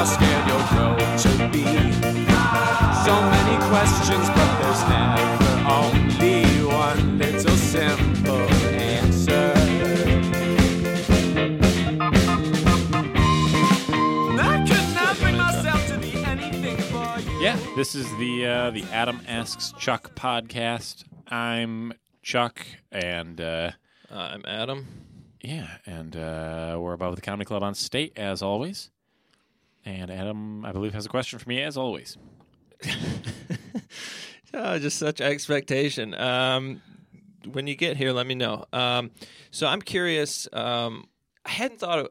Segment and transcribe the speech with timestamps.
[0.00, 1.64] how scared you'll grow to be.
[3.04, 8.40] So many questions, but there's never only one little simple
[8.80, 9.52] answer.
[13.92, 17.38] And I could not bring myself to be anything for you.
[17.42, 21.04] Yeah, this is the uh, the Adam Asks Chuck podcast.
[21.28, 21.92] I'm
[22.22, 23.72] Chuck, and uh,
[24.10, 24.86] I'm Adam.
[25.42, 28.90] yeah, and uh, we're above the Comedy Club on State as always.
[29.84, 32.18] And Adam, I believe, has a question for me as always.
[34.52, 36.14] Oh, just such expectation.
[36.14, 36.82] Um,
[37.52, 38.64] when you get here, let me know.
[38.72, 39.12] Um,
[39.50, 40.48] so I'm curious.
[40.52, 41.08] Um,
[41.44, 42.08] I hadn't thought of.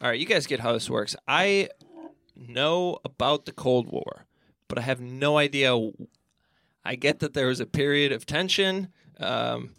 [0.00, 1.16] All right, you guys get how this works.
[1.26, 1.70] I
[2.36, 4.26] know about the Cold War,
[4.68, 5.76] but I have no idea.
[6.84, 9.70] I get that there was a period of tension, um,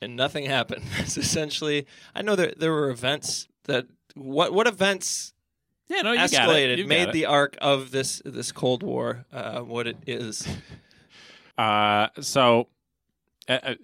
[0.00, 0.84] and nothing happened.
[0.98, 1.86] That's essentially.
[2.14, 3.86] I know that there were events that.
[4.14, 5.34] What what events
[5.88, 6.36] Yeah, no, you got it.
[6.36, 7.12] escalated, You got made it.
[7.12, 10.46] the arc of this this Cold War uh, what it is?
[11.58, 12.68] Uh, so
[13.48, 13.74] uh, uh,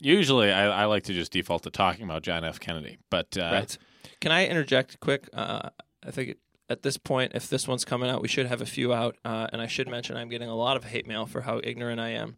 [0.00, 2.58] usually I, I like to just default to talking about John F.
[2.58, 3.78] Kennedy, but uh, Right.
[4.20, 5.28] Can I interject quick?
[5.34, 5.68] Uh,
[6.06, 6.38] I think it,
[6.70, 9.16] at this point, if this one's coming out, we should have a few out.
[9.24, 12.00] Uh, and I should mention I'm getting a lot of hate mail for how ignorant
[12.00, 12.36] I am.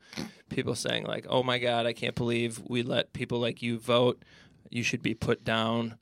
[0.49, 4.23] People saying like, "Oh my God, I can't believe we let people like you vote.
[4.71, 5.99] You should be put down."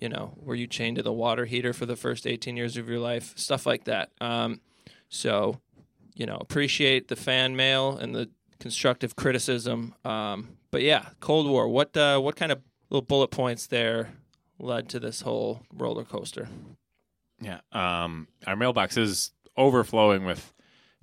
[0.00, 2.88] You know, were you chained to the water heater for the first 18 years of
[2.88, 3.32] your life?
[3.36, 4.10] Stuff like that.
[4.20, 4.60] Um,
[5.08, 5.60] so,
[6.14, 9.94] you know, appreciate the fan mail and the constructive criticism.
[10.04, 11.68] Um, but yeah, Cold War.
[11.68, 14.10] What uh, what kind of little bullet points there
[14.58, 16.48] led to this whole roller coaster?
[17.40, 20.52] yeah, um, our mailbox is overflowing with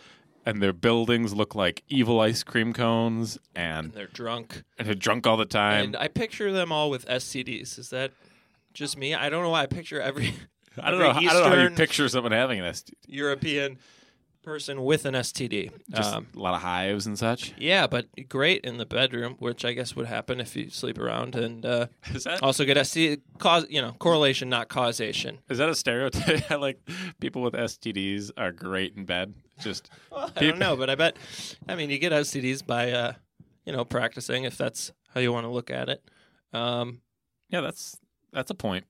[0.47, 4.63] and their buildings look like evil ice cream cones and They're drunk.
[4.79, 5.85] and they're drunk all the time.
[5.85, 7.79] And I picture them all with STDs.
[7.79, 8.13] Is that
[8.73, 9.15] just me?
[9.15, 10.33] I don't know why I picture every
[10.81, 11.11] I don't know.
[11.11, 12.93] every I don't know how you picture someone having an STD.
[13.07, 13.79] European
[14.43, 15.71] person with an STD.
[15.91, 17.53] Just Um, a lot of hives and such.
[17.59, 21.35] yeah, but great in the bedroom, which I guess would happen if you sleep around
[21.35, 23.21] and uh, Is that also get STD.
[23.39, 25.39] Cause you know correlation, not causation.
[25.51, 26.49] is that a stereotype?
[26.59, 26.81] Like
[27.21, 29.35] people with STDs are great in bed.
[29.61, 31.17] Just I don't know, but I bet.
[31.69, 33.13] I mean, you get STDs by uh,
[33.67, 36.03] you know practicing if that's how you want to look at it.
[36.55, 37.03] Um,
[37.51, 37.99] yeah, that's
[38.33, 38.87] that's a point.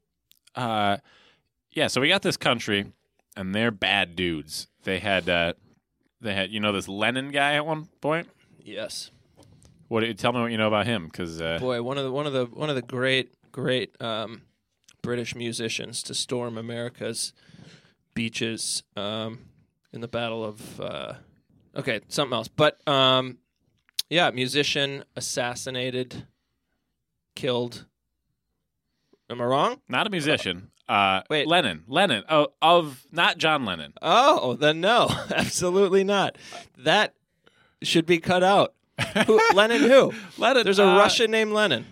[0.55, 0.99] Uh,
[1.73, 2.93] yeah, so we got this country,
[3.37, 4.69] and they're bad dudes.
[4.85, 5.53] They had uh,
[6.21, 8.29] they had you know this Lenin guy at one point.
[8.63, 9.11] yes,
[9.89, 11.07] What tell me what you know about him?
[11.07, 14.43] Because uh, boy, one of the one of the one of the great great um,
[15.03, 17.33] British musicians to storm America's
[18.15, 19.41] beaches um,
[19.93, 20.81] in the Battle of.
[20.81, 21.13] Uh,
[21.77, 23.39] okay, something else, but um,
[24.11, 26.27] yeah, musician assassinated,
[27.35, 27.85] killed.
[29.31, 29.81] Am I wrong?
[29.89, 30.71] not a musician.
[30.89, 31.47] Uh, Wait.
[31.47, 31.85] Lenin.
[31.87, 32.25] Lenin.
[32.29, 33.93] Oh, of not John Lennon.
[34.01, 36.37] Oh, then no, absolutely not.
[36.79, 37.15] That
[37.83, 38.75] should be cut out.
[39.27, 40.13] Who, Lenin who?
[40.39, 40.65] Lenin.
[40.65, 41.87] There's a uh, Russian named Lenin.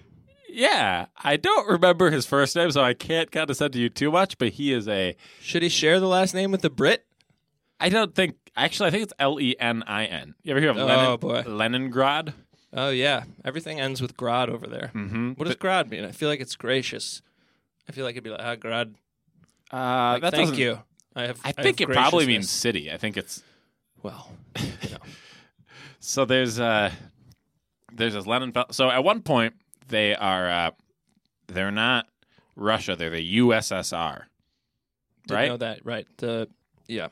[0.48, 4.38] Yeah, I don't remember his first name, so I can't condescend to you too much.
[4.38, 5.14] But he is a.
[5.42, 7.04] Should he share the last name with the Brit?
[7.78, 8.36] I don't think.
[8.56, 10.34] Actually, I think it's L E N I N.
[10.42, 10.90] You ever hear of Lenin?
[10.94, 11.50] Oh, Lenin, boy.
[11.50, 12.32] Leningrad?
[12.72, 14.90] Oh yeah, everything ends with grad over there.
[14.94, 15.32] Mm-hmm.
[15.32, 16.04] What does grad mean?
[16.04, 17.22] I feel like it's gracious.
[17.88, 18.94] I feel like it'd be like, ah, grad.
[19.72, 20.78] Uh, Like, that thank doesn't- you.
[21.14, 21.40] I have.
[21.44, 22.90] I have think it probably means city.
[22.92, 23.42] I think it's
[24.02, 24.30] well.
[24.58, 24.98] You know.
[25.98, 26.24] so.
[26.24, 26.90] There's uh,
[27.92, 28.52] there's this Lenin.
[28.52, 29.54] fel- So at one point
[29.88, 30.70] they are uh,
[31.48, 32.06] they're not
[32.54, 32.96] Russia.
[32.96, 34.24] They're the USSR.
[35.26, 35.48] Didn't Right?
[35.48, 35.84] know that.
[35.84, 36.06] Right.
[36.18, 36.48] The
[36.86, 37.08] yeah.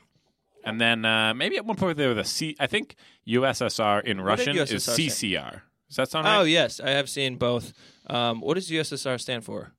[0.65, 2.57] And then uh, maybe at one point there the C.
[2.61, 5.07] I think USSR in did Russian is USSR say?
[5.07, 5.61] CCR.
[5.89, 6.39] Does that sound right?
[6.39, 7.73] Oh yes, I have seen both.
[8.07, 9.73] Um, what does USSR stand for?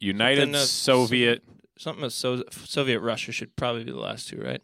[0.00, 1.42] United Then, uh, Soviet
[1.76, 4.62] Something so- Soviet Russia should probably be the last two, right?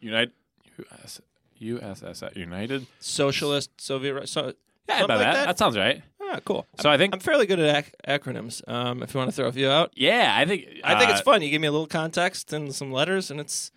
[0.00, 0.32] United
[0.78, 1.20] US,
[1.60, 2.86] USSR United.
[3.00, 4.26] Socialist Soviet Russia.
[4.28, 4.52] So,
[4.88, 5.46] Yeah, about like that.
[5.46, 5.58] that?
[5.58, 6.02] sounds right.
[6.20, 6.66] ah, cool.
[6.80, 8.66] So I think I'm fairly good at ac- acronyms.
[8.68, 11.14] Um, if you want to throw a few out, yeah, I think I think uh,
[11.14, 11.42] it's fun.
[11.42, 13.70] You give me a little context and some letters, and it's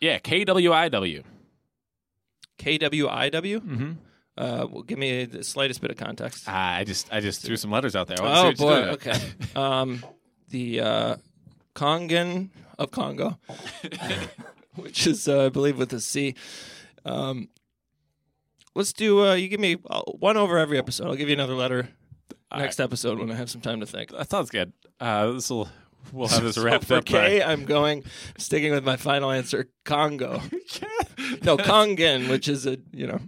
[0.00, 1.22] yeah KWIW.
[2.58, 3.58] KWIW.
[3.60, 3.92] Mm-hmm.
[4.38, 6.44] Uh, well, give me the slightest bit of context.
[6.46, 8.16] Ah, I just I just threw some letters out there.
[8.20, 8.88] I wanna see Oh boy.
[8.92, 9.20] Okay.
[9.54, 10.02] um,
[10.50, 11.16] the uh,
[11.74, 13.38] Kongan of Congo,
[14.74, 16.34] which is uh, I believe with a C.
[17.04, 17.48] Um,
[18.74, 19.24] let's do.
[19.26, 21.06] Uh, you give me uh, one over every episode.
[21.06, 21.88] I'll give you another letter
[22.50, 24.10] All next episode when I have some time to think.
[24.10, 24.72] That sounds good.
[24.98, 25.68] Uh, this will
[26.12, 27.04] we'll have this So wrapped for up.
[27.04, 28.04] K, I'm going
[28.38, 29.68] sticking with my final answer.
[29.84, 30.40] Congo.
[31.42, 33.20] no, Kongan, which is a you know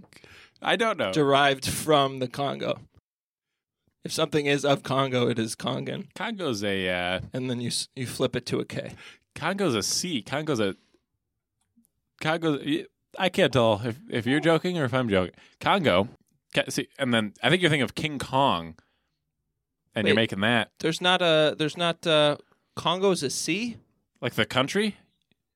[0.61, 1.13] I don't know.
[1.13, 2.79] derived from the Congo.
[4.05, 7.89] If something is of Congo, it is Kongan, Congo's a uh, and then you s-
[7.95, 8.95] you flip it to a K.
[9.35, 10.23] Congo's a C.
[10.23, 10.75] Congo's a
[12.21, 12.59] Congo.
[13.19, 15.35] I can't tell if if you're joking or if I'm joking.
[15.61, 16.09] Congo.
[16.55, 18.75] Ca- See, and then I think you're thinking of King Kong,
[19.95, 20.23] and you're Wait.
[20.23, 22.37] making that There's not a there's not uh
[22.77, 23.77] Congo's a C?
[24.21, 24.97] like the country,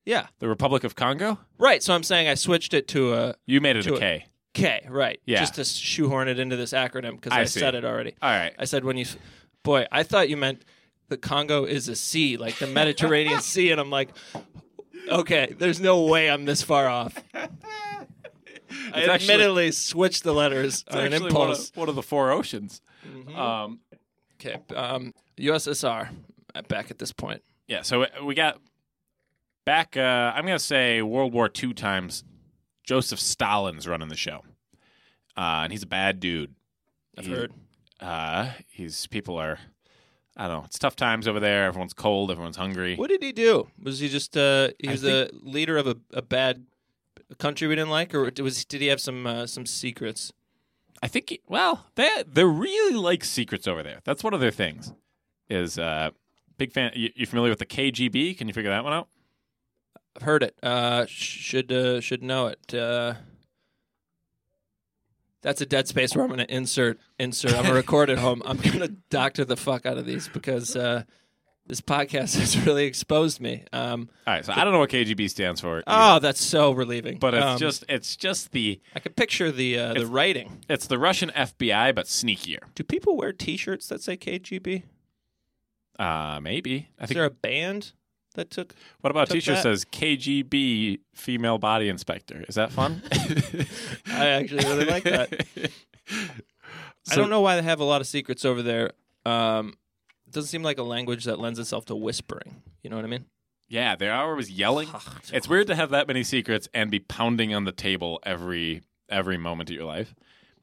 [0.05, 0.27] Yeah.
[0.39, 1.39] the Republic of Congo.
[1.57, 1.81] Right.
[1.83, 4.25] So I'm saying I switched it to a You made it To a a- K.
[4.57, 5.19] K, right.
[5.25, 5.39] Yeah.
[5.39, 8.15] Just to shoehorn it into this acronym because I I, said it already.
[8.21, 8.53] All right.
[8.57, 9.05] I said when you
[9.63, 10.63] boy, I thought you meant
[11.09, 14.09] the Congo is a sea, like the Mediterranean Sea, and I'm like,
[15.09, 17.15] okay, there's no way I'm this far off.
[17.33, 17.47] I
[18.69, 21.69] It's actually- admittedly switched the letters on an actually one impulse.
[21.69, 22.81] of, one of the four oceans.
[23.07, 23.35] Mhm.
[23.37, 23.79] Um,
[24.39, 26.09] Okay, um, USSR.
[26.53, 27.81] uh, Back at this point, yeah.
[27.81, 28.59] So we got
[29.65, 29.97] back.
[29.97, 30.01] Uh,
[30.35, 32.23] I'm gonna say World War II times.
[32.83, 34.43] Joseph Stalin's running the show,
[35.37, 36.55] uh, and he's a bad dude.
[37.17, 37.53] I've He- heard.
[37.99, 39.57] Uh, he's people are.
[40.35, 40.63] I don't know.
[40.65, 41.65] It's tough times over there.
[41.65, 42.29] Everyone's cold.
[42.29, 42.95] Everyone's hungry.
[42.95, 43.69] What did he do?
[43.81, 46.65] Was he just uh, he I was the leader of a, a bad
[47.39, 50.31] country we didn't like, or was did he have some uh, some secrets?
[51.01, 51.29] I think.
[51.31, 53.99] He, well, they they really like secrets over there.
[54.03, 54.93] That's one of their things.
[55.49, 56.11] Is uh,
[56.59, 56.91] big fan.
[56.93, 58.37] You, you familiar with the KGB?
[58.37, 59.07] Can you figure that one out?
[60.15, 60.55] I've heard it.
[60.61, 62.73] Uh, should uh, should know it.
[62.75, 63.15] Uh,
[65.41, 67.51] that's a dead space where I'm going to insert insert.
[67.51, 68.41] I'm going to record at home.
[68.45, 71.03] I'm going to doctor the fuck out of these because uh,
[71.67, 73.63] this podcast has really exposed me.
[73.73, 74.45] Um, All right.
[74.45, 75.83] So I don't know what KGB stands for.
[75.85, 77.17] oh, that's so relieving.
[77.19, 80.61] but it's Um, just it's just the I can picture the uh, the writing.
[80.69, 82.59] it's the Russian FBI but sneakier.
[82.75, 84.83] Do people wear T-shirts that say KGB?
[85.99, 86.89] Uh, maybe.
[86.99, 87.15] I Is think.
[87.15, 87.93] there a band
[88.37, 88.73] that took?
[89.01, 89.63] what about took T-shirt that?
[89.63, 92.43] says KGB female body inspector?
[92.47, 93.03] Is that fun?
[94.07, 95.45] I actually really like that.
[97.09, 98.91] I don't know why they have a lot of secrets over there.
[99.25, 99.73] Um,
[100.25, 102.61] it doesn't seem like a language that lends itself to whispering.
[102.81, 103.25] You know what I mean?
[103.69, 104.87] Yeah, they are always yelling.
[105.31, 109.37] It's weird to have that many secrets and be pounding on the table every every
[109.37, 110.15] moment of your life.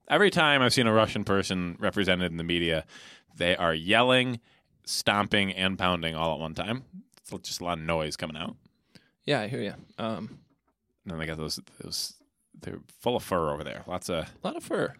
[0.09, 2.85] Every time I've seen a Russian person represented in the media,
[3.37, 4.41] they are yelling,
[4.85, 6.85] stomping, and pounding all at one time.
[7.33, 8.57] It's just a lot of noise coming out.
[9.25, 9.75] Yeah, I hear you.
[9.99, 10.39] Um,
[11.05, 12.15] And then they got those those
[12.61, 13.83] they're full of fur over there.
[13.87, 14.95] Lots of a lot of fur,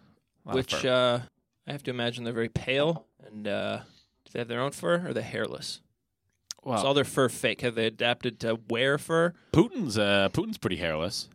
[0.45, 0.89] lot of which fur.
[0.89, 1.21] uh,
[1.67, 3.07] I have to imagine they're very pale.
[3.25, 3.77] And uh,
[4.25, 5.81] do they have their own fur, or are they hairless?
[6.63, 7.61] well, Is all their fur fake?
[7.61, 9.33] Have they adapted to wear fur?
[9.53, 11.29] Putin's uh, Putin's pretty hairless.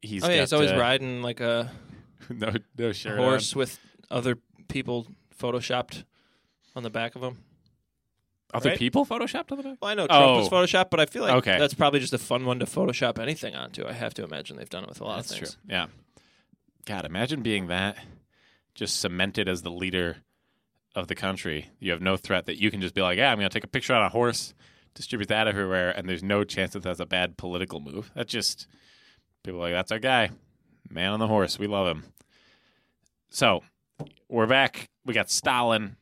[0.00, 1.70] He's oh yeah, got, he's always uh, riding like a
[2.30, 3.24] no no shirt on.
[3.24, 3.78] horse with
[4.10, 4.38] other
[4.68, 5.06] people
[5.38, 6.04] photoshopped
[6.76, 7.38] on the back of him.
[8.54, 8.78] Other right?
[8.78, 9.76] people photoshopped on the back.
[9.80, 10.50] Well, I know Trump was Oh.
[10.50, 11.58] photoshopped, but I feel like Okay.
[11.58, 13.86] that's probably just a fun one to Photoshop anything onto.
[13.86, 15.46] I have to imagine they've done it with a lot That's of true.
[15.48, 15.56] things.
[15.68, 15.86] Yeah.
[16.86, 17.98] God, imagine being that
[18.74, 20.18] just cemented as the leader
[20.94, 21.68] of the country.
[21.78, 23.64] You have no threat that you can just be like, yeah, I'm going to take
[23.64, 24.54] a picture on a horse,
[24.94, 28.10] distribute that everywhere, and there's no chance that that's a bad political move.
[28.14, 28.66] That just,
[29.42, 30.30] people are like, that's our guy.
[30.88, 31.58] Man on the horse.
[31.58, 32.04] We love him.
[33.28, 33.62] So
[34.30, 34.88] we're back.
[35.04, 35.96] We got Stalin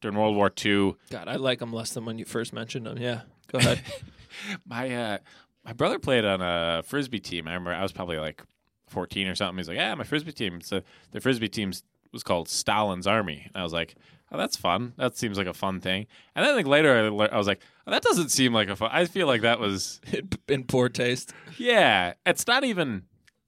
[0.00, 0.94] during World War II.
[1.10, 2.98] God, I like them less than when you first mentioned them.
[2.98, 3.80] Yeah, go ahead.
[4.66, 5.18] My uh,
[5.64, 7.46] my brother played on a frisbee team.
[7.48, 8.42] I remember I was probably like
[8.88, 9.58] 14 or something.
[9.58, 11.72] He's like, "Yeah, my frisbee team." So the frisbee team
[12.12, 13.42] was called Stalin's Army.
[13.46, 13.96] And I was like,
[14.32, 14.94] "Oh, that's fun.
[14.96, 17.60] That seems like a fun thing." And then like later, I, lear- I was like,
[17.86, 20.00] oh, "That doesn't seem like a fun." I feel like that was
[20.48, 21.32] in poor taste.
[21.58, 22.14] yeah.
[22.24, 23.02] It's not even.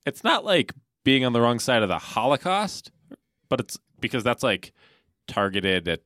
[0.05, 2.91] It's not like being on the wrong side of the Holocaust,
[3.49, 4.73] but it's because that's like
[5.29, 6.01] targeted at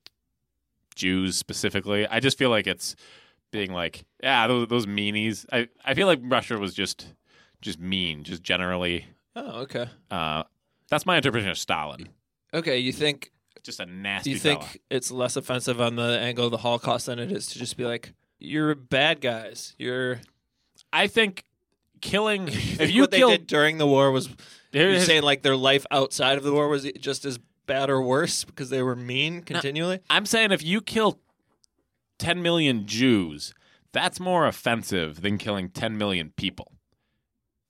[0.97, 2.07] Jews specifically.
[2.09, 2.97] I just feel like it's
[3.53, 5.47] being like, yeah, those, those meanies.
[5.53, 7.15] I I feel like Russia was just
[7.61, 9.07] just mean, just generally.
[9.37, 9.87] Oh, okay.
[10.11, 10.43] Uh,
[10.89, 12.09] that's my interpretation of Stalin.
[12.55, 14.31] Okay, you think Just a nasty.
[14.31, 14.75] you think fella.
[14.91, 17.85] it's less offensive on the angle of the Holocaust than it is to just be
[17.85, 19.75] like, you're bad guys.
[19.79, 20.21] You're
[20.93, 21.45] I think
[22.01, 24.29] killing if you what kill they did during the war was
[24.73, 28.45] you're saying like their life outside of the war was just as bad or worse
[28.45, 30.01] because they were mean continually.
[30.09, 31.21] I'm saying if you kill
[32.19, 33.55] 10 million Jews,
[33.93, 36.73] that's more offensive than killing 10 million people.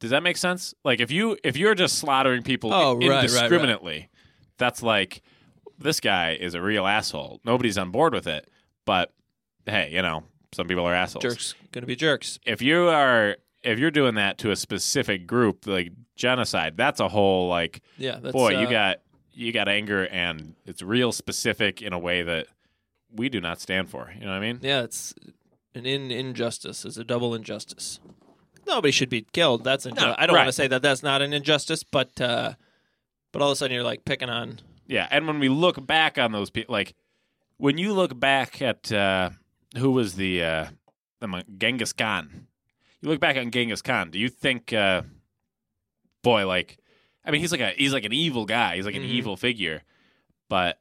[0.00, 0.74] Does that make sense?
[0.84, 3.24] Like if you if you're just slaughtering people Oh, right, right, right.
[3.24, 4.10] indiscriminately,
[4.58, 5.22] that's like
[5.78, 7.40] this guy is a real asshole.
[7.44, 8.48] Nobody's on board with it,
[8.84, 9.12] but
[9.64, 11.22] hey, you know, some people are assholes.
[11.22, 12.38] Jerks gonna be jerks.
[12.44, 17.08] If you are if you're doing that to a specific group like genocide, that's a
[17.08, 18.96] whole like Yeah, that's, boy, you uh, got
[19.36, 22.46] you got anger and it's real specific in a way that
[23.14, 24.10] we do not stand for.
[24.14, 24.58] You know what I mean?
[24.62, 25.14] yeah, it's
[25.74, 26.84] an in injustice.
[26.84, 28.00] It's a double injustice.
[28.66, 29.62] Nobody should be killed.
[29.62, 32.54] That's inju- No, I don't want to say that that's not an injustice, but uh,
[33.32, 34.58] but all of a sudden you're like picking on.
[34.88, 36.94] Yeah, and when we look back on those people, like
[37.58, 39.30] when you look back at uh,
[39.76, 40.66] who was the uh,
[41.20, 42.46] the Genghis Khan,
[43.00, 44.10] you look back on Genghis Khan.
[44.10, 45.02] Do you think, uh,
[46.22, 46.78] boy, like,
[47.26, 48.76] I mean, he's like a he's like an evil guy.
[48.76, 49.08] He's like an Mhm.
[49.08, 49.82] evil figure,
[50.48, 50.78] but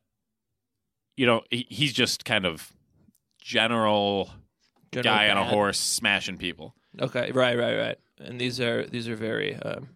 [1.17, 2.71] you know, he, he's just kind of
[3.41, 4.29] general
[4.91, 6.75] general guy on a horse smashing people.
[6.99, 7.97] Okay, right, right, right.
[8.19, 9.89] And these are these are very um,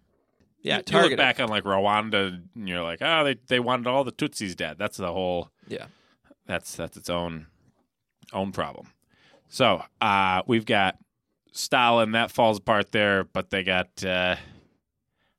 [0.62, 3.86] yeah you, you look back on like Rwanda, and you're like, oh, they they wanted
[3.86, 4.76] all the Tutsis dead.
[4.78, 5.50] That's the whole.
[5.68, 5.86] Yeah.
[6.46, 7.46] That's that's its own
[8.32, 8.88] own problem.
[9.48, 10.96] So uh, we've got
[11.52, 14.36] Stalin that falls apart there, but they got uh,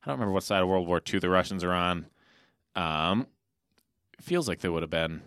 [0.04, 2.08] I don't remember what side of World War II the Russians are on.
[2.76, 3.28] Um,
[4.22, 5.22] feels like they would have been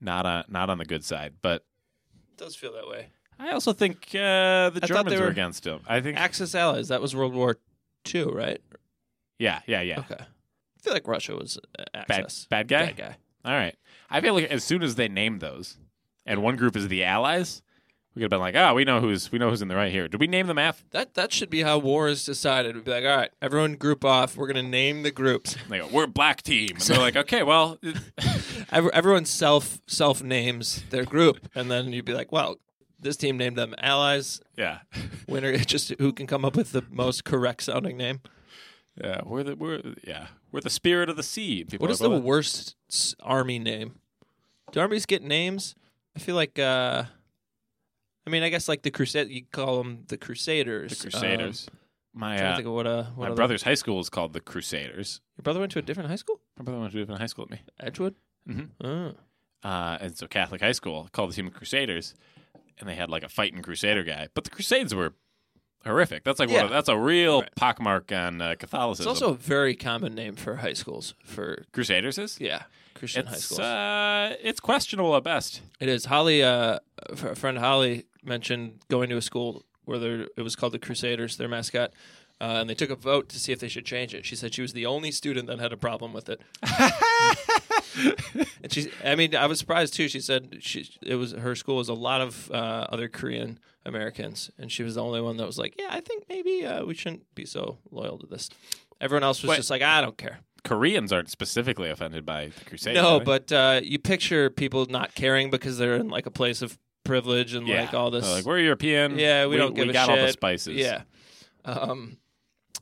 [0.00, 1.64] not on not on the good side, but
[2.32, 3.08] It does feel that way.
[3.38, 5.80] I also think uh, the I Germans were were- against him.
[5.86, 6.88] I think Axis allies.
[6.88, 7.58] That was World War
[8.04, 8.60] Two, right?
[9.38, 10.00] yeah, yeah, yeah.
[10.00, 10.16] Okay.
[10.20, 12.46] I feel like Russia was uh, Bad, Axis.
[12.48, 12.86] bad guy.
[12.86, 13.16] Bad guy.
[13.44, 13.76] All right.
[14.10, 15.76] I feel like as soon as they named those,
[16.26, 17.62] and one group is the Allies,
[18.18, 19.92] we could have been like, oh, we know who's we know who's in the right
[19.92, 20.08] here.
[20.08, 20.82] Did we name them after?
[20.90, 22.74] That that should be how war is decided.
[22.74, 24.36] We'd be like, all right, everyone group off.
[24.36, 25.56] We're gonna name the groups.
[25.68, 26.70] They go, we're black team.
[26.72, 27.78] And they're like, okay, well,
[28.72, 32.56] Every, everyone self self names their group, and then you'd be like, well,
[33.00, 34.40] this team named them allies.
[34.56, 34.80] yeah,
[35.28, 38.20] Winner, just who can come up with the most correct sounding name.
[39.00, 41.62] yeah, we're the we're yeah we're the spirit of the sea.
[41.64, 42.74] People What is the like, worst
[43.20, 43.94] army name?
[44.72, 45.74] Do armies get names?
[46.16, 46.58] I feel like.
[46.58, 47.04] uh
[48.28, 49.30] I mean, I guess like the crusade.
[49.30, 50.90] You call them the Crusaders.
[50.98, 51.66] the Crusaders?
[51.72, 51.78] Um,
[52.12, 52.86] my I'm trying to uh, what.
[52.86, 55.20] Uh, what my other- brother's high school was called the Crusaders.
[55.38, 57.26] Your brother went to a different high school, My brother went to a different high
[57.26, 58.16] school with me, Edgewood.
[58.48, 58.68] Mhm.
[58.84, 59.14] Oh.
[59.68, 62.14] uh, and so Catholic high school called the team the Crusaders,
[62.78, 64.28] and they had like a fighting Crusader guy.
[64.34, 65.14] But the Crusades were
[65.84, 66.24] horrific.
[66.24, 66.64] That's like Yeah.
[66.64, 67.54] of, that's a real Right.
[67.56, 71.14] pockmark on uh, It's also a very common name for high schools.
[71.24, 72.38] For Crusaders is.
[72.40, 72.64] yeah,
[72.98, 73.60] Christian high It's schools.
[73.60, 75.62] uh, it's questionable at best.
[75.80, 76.06] It is.
[76.06, 76.78] Holly, uh,
[77.08, 81.36] a friend Holly mentioned going to a school where there, it was called the Crusaders,
[81.36, 81.92] their mascot,
[82.40, 84.26] uh, and they took a vote to see if they should change it.
[84.26, 86.40] She said she was the only student that had a problem with it.
[88.62, 90.08] and she, I mean, I was surprised too.
[90.08, 94.50] She said she, it was her school was a lot of uh, other Korean Americans,
[94.58, 96.94] and she was the only one that was like, "Yeah, I think maybe uh, we
[96.94, 98.50] shouldn't be so loyal to this."
[99.00, 99.56] Everyone else was Wait.
[99.56, 102.96] just like, "I don't care." Koreans aren't specifically offended by the Crusades.
[102.96, 106.78] No, but uh, you picture people not caring because they're in like a place of
[107.04, 108.24] privilege and yeah, like all this.
[108.26, 109.18] They're like we're European.
[109.18, 110.18] yeah, we, don't give we a got shit.
[110.18, 110.76] all the spices.
[110.76, 111.02] Yeah.
[111.64, 112.18] Um,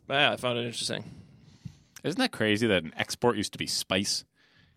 [0.06, 1.04] but yeah, I found it interesting.
[2.04, 4.25] isn't that crazy that an export used to be spice?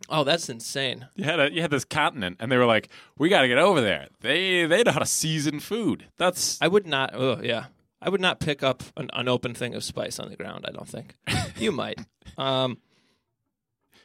[0.08, 1.08] Oh, that's insane.
[1.16, 3.58] You had a you had this continent, and they were like, "We got to get
[3.58, 4.08] over there.
[4.22, 7.12] They they know how to season food." That's I would not.
[7.14, 7.66] Oh, yeah.
[8.02, 10.66] I would not pick up an unopened thing of spice on the ground.
[10.68, 11.16] I don't think
[11.58, 12.00] you might.
[12.38, 12.78] Um,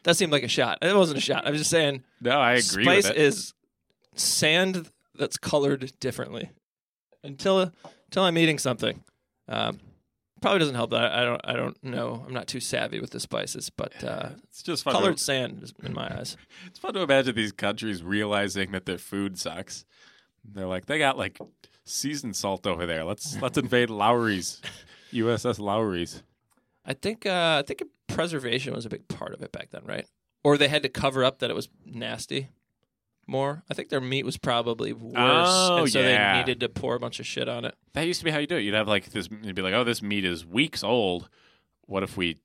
[0.04, 0.78] that seemed like a shot.
[0.82, 1.46] It wasn't a shot.
[1.46, 2.04] I was just saying.
[2.20, 3.16] no, I agree spice with it.
[3.16, 3.52] is
[4.14, 6.50] sand that's colored differently.
[7.22, 7.72] Until
[8.06, 9.02] until I'm eating something,
[9.48, 9.80] um,
[10.42, 12.22] probably doesn't help that I, don't I don't know.
[12.26, 14.92] I'm not too savvy with the spices, but uh, it's just fun.
[14.92, 16.36] colored To, sand in my eyes.
[16.66, 19.86] it's fun to imagine these countries realizing that their food sucks.
[20.44, 21.38] They're like, they got like
[21.84, 23.04] seasoned salt over there.
[23.04, 24.60] Let's let's invade Lawry's,
[25.14, 26.22] USS Lawry's.
[26.84, 30.06] I think uh, I think preservation was a big part of it back then, right?
[30.42, 32.48] Or they had to cover up that it was nasty
[33.26, 33.62] more.
[33.70, 36.34] I think their meat was probably worse, Oh, and so yeah.
[36.34, 37.74] they needed to pour a bunch of shit on it.
[37.94, 38.60] That used to be how you do it.
[38.62, 39.28] You'd have like this.
[39.42, 41.28] You'd be like, "Oh, this meat is weeks old.
[41.86, 42.38] What if we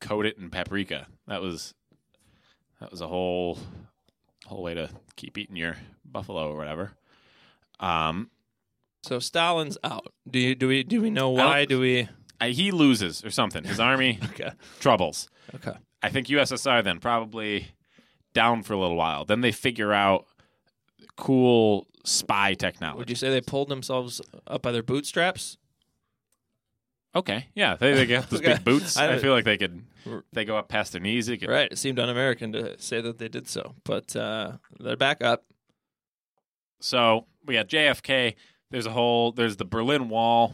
[0.00, 1.72] coat it in paprika?" That was
[2.80, 3.58] that was a whole
[4.46, 6.92] whole way to keep eating your buffalo or whatever.
[7.80, 8.30] Um,
[9.02, 10.12] So Stalin's out.
[10.30, 11.64] Do you do we do we know why?
[11.64, 12.08] Do we?
[12.42, 13.64] He loses or something.
[13.64, 14.50] His army Okay.
[14.80, 15.28] troubles.
[15.54, 15.74] Okay.
[16.02, 17.68] I think USSR then probably
[18.34, 19.24] down for a little while.
[19.24, 20.26] Then they figure out
[21.16, 22.98] cool spy technology.
[22.98, 25.56] Would you say they pulled themselves up by their bootstraps?
[27.14, 28.96] Okay, yeah, they, they get those big boots.
[28.98, 29.82] I- I, feel like they could.
[30.34, 31.28] They go up past their knees.
[31.28, 31.72] Could, Right.
[31.72, 35.44] It seemed un-American to say that they did so, but uh, they're back up.
[36.80, 38.34] So we got JFK.
[38.70, 39.32] There's a whole.
[39.32, 40.52] There's the Berlin Wall.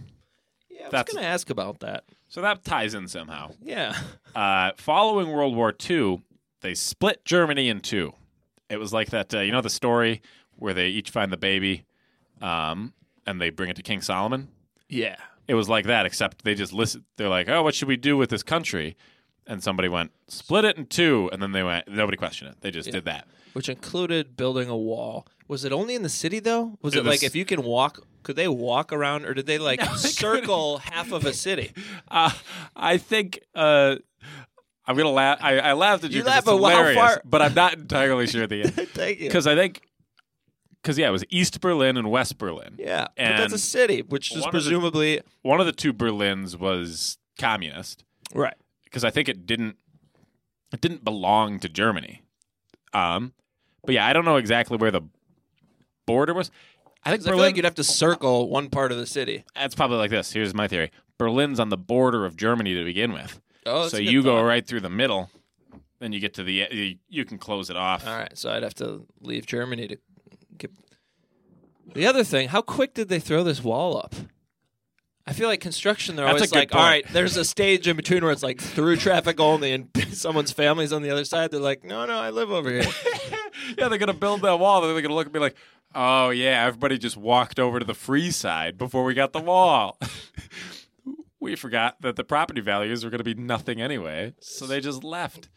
[0.83, 2.05] Yeah, I was going to ask about that.
[2.29, 3.53] So that ties in somehow.
[3.63, 3.95] Yeah.
[4.35, 6.23] Uh, following World War II,
[6.63, 8.15] they split Germany in two.
[8.71, 9.35] It was like that.
[9.35, 10.23] Uh, you know the story
[10.57, 11.85] where they each find the baby,
[12.41, 12.95] um,
[13.27, 14.49] and they bring it to King Solomon.
[14.89, 15.17] Yeah.
[15.49, 17.05] It was like that, except they just listen.
[17.19, 18.97] They're like, "Oh, what should we do with this country?"
[19.47, 21.29] And somebody went, "Split it in two.
[21.31, 21.89] And then they went.
[21.89, 22.63] Nobody questioned it.
[22.63, 23.27] They just did that.
[23.53, 25.27] Which included building a wall.
[25.47, 26.79] Was it only in the city though?
[26.81, 28.07] Was It it, like if you can walk?
[28.23, 31.73] Could they walk around, or did they like No, circle half of a city?
[32.11, 32.31] Uh,
[32.77, 33.97] I think uh,
[34.87, 35.39] I'm gonna laugh.
[35.41, 36.19] I, I laughed at you.
[36.19, 39.21] You laugh, it's but how far- But I'm not entirely sure at the end Thank
[39.21, 39.29] you.
[39.29, 39.81] because I think
[40.83, 42.75] because yeah, it was East Berlin and West Berlin.
[42.79, 46.59] Yeah, but that's a city, which is of the- presumably One of the two Berlins
[46.59, 48.55] was communist right.
[48.85, 49.77] because I think it didn't
[50.73, 52.23] it didn't belong to Germany.
[52.93, 53.33] Um,
[53.87, 55.03] but yeah, I don't know exactly where the
[56.07, 56.51] border was.
[57.05, 57.49] I think 'Cause I feel Berlin.
[57.49, 59.45] like you'd have to circle one part of the city.
[59.57, 60.33] it's probably like this.
[60.33, 63.41] Here's my theory: Berlin's on the border of Germany to begin with.
[63.67, 65.31] Oh, that's so you go right through the middle,
[66.01, 68.07] then you get to the you, can close it off.
[68.07, 69.97] All right, so I'd have to leave Germany to
[70.59, 70.71] get.
[71.95, 74.15] The other thing, how quick did they throw this wall up?
[75.27, 76.17] I feel like construction.
[76.17, 77.05] They're That's always like, all point.
[77.05, 80.93] right, there's a stage in between where it's like through traffic only, and someone's family's
[80.93, 81.51] on the other side.
[81.53, 82.83] They're like, no, no, I live over here.
[83.79, 84.81] yeah, they're gonna build that wall.
[84.81, 85.55] They're gonna look and be like,
[85.95, 89.99] "Oh yeah, everybody just walked over to the free side before we got the wall."
[91.41, 95.49] we forgot that the property values were gonna be nothing anyway, so they just left.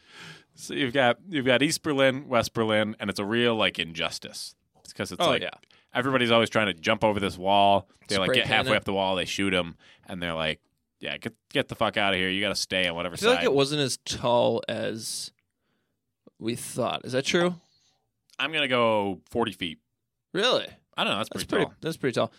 [0.56, 4.56] So you've got you've got East Berlin, West Berlin, and it's a real like injustice.
[4.88, 5.50] Because it's Oh, like yeah.
[5.94, 7.90] everybody's always trying to jump over this wall.
[8.08, 8.78] They like get halfway it.
[8.78, 9.76] up the wall, they shoot them,
[10.08, 10.62] and they're like,
[11.02, 12.30] "Yeah, get get the fuck out of here.
[12.30, 15.32] You got to stay on whatever I feel side." like it wasn't as tall as
[16.40, 17.04] we thought.
[17.04, 17.56] Is that true?
[18.40, 19.80] I'm gonna go 40 feet.
[20.36, 20.68] Really?
[20.98, 21.18] I don't know.
[21.18, 21.66] That's That's pretty, pretty.
[21.66, 21.74] tall.
[21.82, 22.32] That's pretty tall.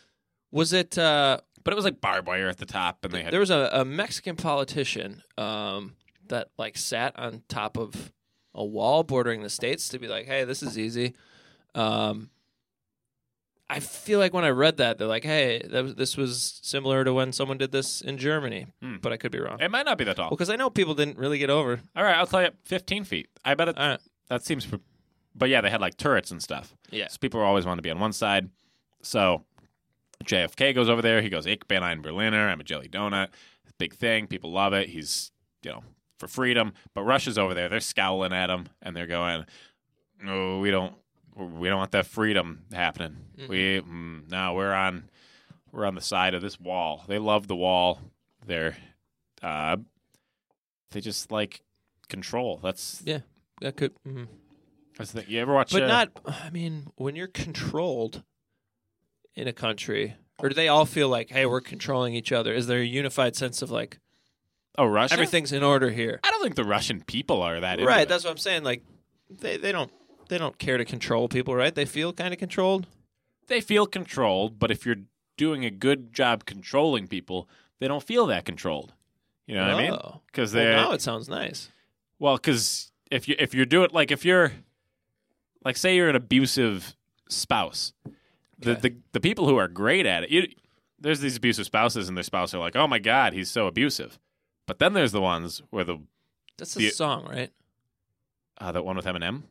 [0.52, 0.96] Was it?
[0.98, 3.50] Uh, But it was like barbed wire at the top, and they had there was
[3.50, 5.94] a, a Mexican politician um,
[6.28, 8.12] that like sat on top of
[8.54, 11.14] a wall bordering the states to be like, "Hey, this is easy."
[11.74, 12.30] Um,
[13.68, 17.12] I feel like when I read that, they're like, "Hey, was, this was similar to
[17.12, 18.96] when someone did this in Germany," Hmm.
[19.02, 19.58] but I could be wrong.
[19.60, 20.26] It might not be that tall.
[20.30, 21.80] Well, because I know people didn't really get over.
[21.96, 23.28] All right, I'll tell you, 15 feet.
[23.44, 23.76] I bet it.
[23.76, 24.66] Right, That seems.
[25.36, 26.74] But yeah, they had like turrets and stuff.
[26.90, 28.48] yeah, So people always want to be on one side.
[29.02, 29.44] So
[30.24, 31.20] JFK goes over there.
[31.20, 32.48] He goes, "Ich bin ein Berliner.
[32.48, 33.28] I'm a jelly donut.
[33.78, 34.26] Big thing.
[34.26, 34.88] People love it.
[34.88, 35.30] He's
[35.62, 35.82] you know
[36.18, 37.68] for freedom." But Russia's over there.
[37.68, 39.44] They're scowling at him and they're going,
[40.22, 40.94] "No, we don't.
[41.36, 43.16] We don't want that freedom happening.
[43.48, 45.10] We mm, no, we're on."
[45.72, 47.04] We're on the side of this wall.
[47.06, 48.00] They love the wall.
[48.46, 48.78] They're,
[49.42, 49.76] uh,
[50.90, 51.60] they just like
[52.08, 52.58] control.
[52.62, 53.18] That's yeah.
[53.60, 53.92] that could.
[54.08, 54.26] mhm.
[54.96, 55.30] That's the thing.
[55.30, 55.72] You ever watch?
[55.72, 56.10] But uh, not.
[56.26, 58.22] I mean, when you're controlled
[59.34, 62.52] in a country, or do they all feel like, "Hey, we're controlling each other"?
[62.52, 63.98] Is there a unified sense of like
[64.78, 65.14] oh Russia.
[65.14, 66.20] everything's in order here?
[66.24, 67.80] I don't think the Russian people are that.
[67.80, 68.02] Right.
[68.02, 68.08] it.
[68.08, 68.64] That's what I'm saying.
[68.64, 68.82] Like,
[69.30, 69.90] they they don't
[70.28, 71.74] they don't care to control people, right?
[71.74, 72.86] They feel kind of controlled.
[73.48, 74.96] they feel controlled, but if you're
[75.36, 78.92] doing a good job controlling people, they don't feel that controlled.
[79.46, 79.92] You know what I mean?
[79.92, 80.20] Oh.
[80.26, 81.68] Because Well, they're now it sounds nice.
[82.18, 84.52] well, because if you if you're doing like if you're
[85.66, 86.96] like say you're an abusive
[87.28, 87.92] spouse,
[88.58, 88.80] the Okay.
[88.80, 90.46] the, the people who are great at it, you,
[90.98, 94.18] there's these abusive spouses, and their spouse are like, oh my god, he's so abusive.
[94.66, 95.98] But then there's the ones where the
[96.56, 97.50] That's a The- song, right?
[98.58, 99.42] uh, that one with Eminem.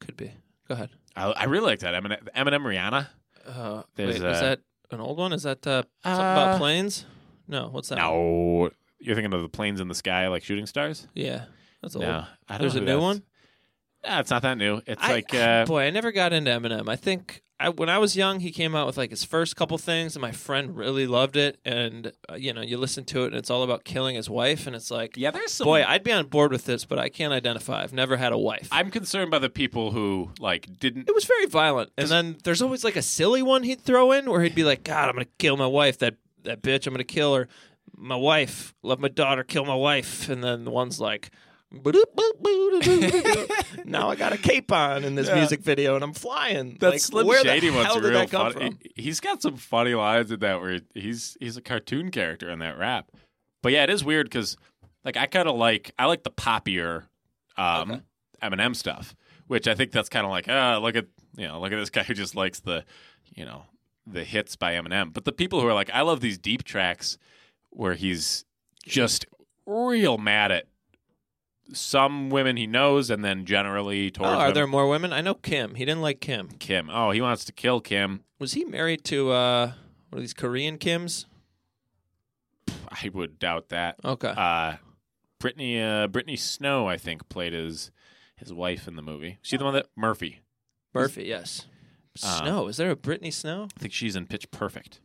[0.00, 0.32] Could be.
[0.68, 0.90] Go ahead.
[1.16, 3.08] I, I really like that Eminem, Eminem Rihanna.
[3.46, 5.32] Uh, There's wait, is that an old one?
[5.32, 7.06] Is that uh, something Uh, about planes?
[7.48, 7.68] No.
[7.68, 7.96] What's that?
[7.98, 8.06] one?
[8.08, 11.08] No, you're thinking of the planes in the sky like shooting stars.
[11.14, 11.44] Yeah.
[11.82, 12.04] That's old.
[12.04, 13.22] No, I don't There's a new one.
[14.04, 14.80] Yeah, it's not that new.
[14.86, 16.88] It's I- like uh, boy, I never got into Eminem.
[16.88, 19.76] I think I, when I was young, he came out with like his first couple
[19.76, 21.58] things, and my friend really loved it.
[21.62, 24.66] And uh, you know, you listen to it, and it's all about killing his wife,
[24.66, 25.30] and it's like, yeah.
[25.30, 25.66] There's some.
[25.66, 27.82] boy, I'd be on board with this, but I can't identify.
[27.82, 28.68] I've never had a wife.
[28.72, 31.06] I'm concerned by the people who like didn't.
[31.06, 34.30] it was very violent, and then there's always like a silly one he'd throw in
[34.30, 35.98] where he'd be like, "God, I'm gonna kill my wife.
[35.98, 37.46] That that bitch, I'm gonna kill her.
[37.94, 41.30] My wife, love my daughter, kill my wife." And then the one's like,
[43.84, 45.36] now I got a cape on in this Yeah.
[45.36, 46.76] music video and I'm flying.
[46.80, 48.76] That like, Slim where Shady the one's real funny.
[48.96, 52.76] He's got some funny lines in that where he's he's a cartoon character in that
[52.78, 53.10] rap.
[53.62, 54.56] But yeah, it is weird because
[55.04, 57.04] like I kind of like I like the poppier
[57.56, 58.00] um, Okay.
[58.42, 59.14] Eminem stuff,
[59.46, 61.06] which I think that's kind of like ah look at
[61.36, 62.84] you know look at this guy who just likes the
[63.34, 63.62] you know
[64.06, 65.12] the hits by Eminem.
[65.12, 67.16] But the people who are like I love these deep tracks
[67.70, 68.44] where he's
[68.84, 69.26] just
[69.66, 70.66] real mad at
[71.72, 74.32] some women he knows and then generally towards.
[74.32, 75.12] Oh, are there more women?
[75.12, 75.74] I know Kim.
[75.74, 76.48] He didn't like Kim.
[76.58, 76.88] Kim.
[76.90, 78.24] Oh, he wants to kill Kim.
[78.38, 79.66] Was he married to uh,
[80.10, 81.26] one of these Korean Kims?
[82.88, 83.96] I would doubt that.
[84.04, 84.32] Okay.
[84.36, 84.76] Uh,
[85.38, 87.90] Brittany, uh, Brittany Snow, I think, played his
[88.36, 89.38] his wife in the movie.
[89.42, 90.40] She the one that Murphy.
[90.94, 91.66] Murphy, yes.
[92.22, 92.68] Uh, Snow.
[92.68, 93.68] Is there a Britney Snow?
[93.76, 95.00] I think she's in Pitch Perfect.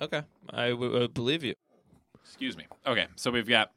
[0.00, 0.22] Okay.
[0.50, 1.54] I w- would believe you.
[2.22, 2.66] Excuse me.
[2.86, 3.72] Okay, so we've got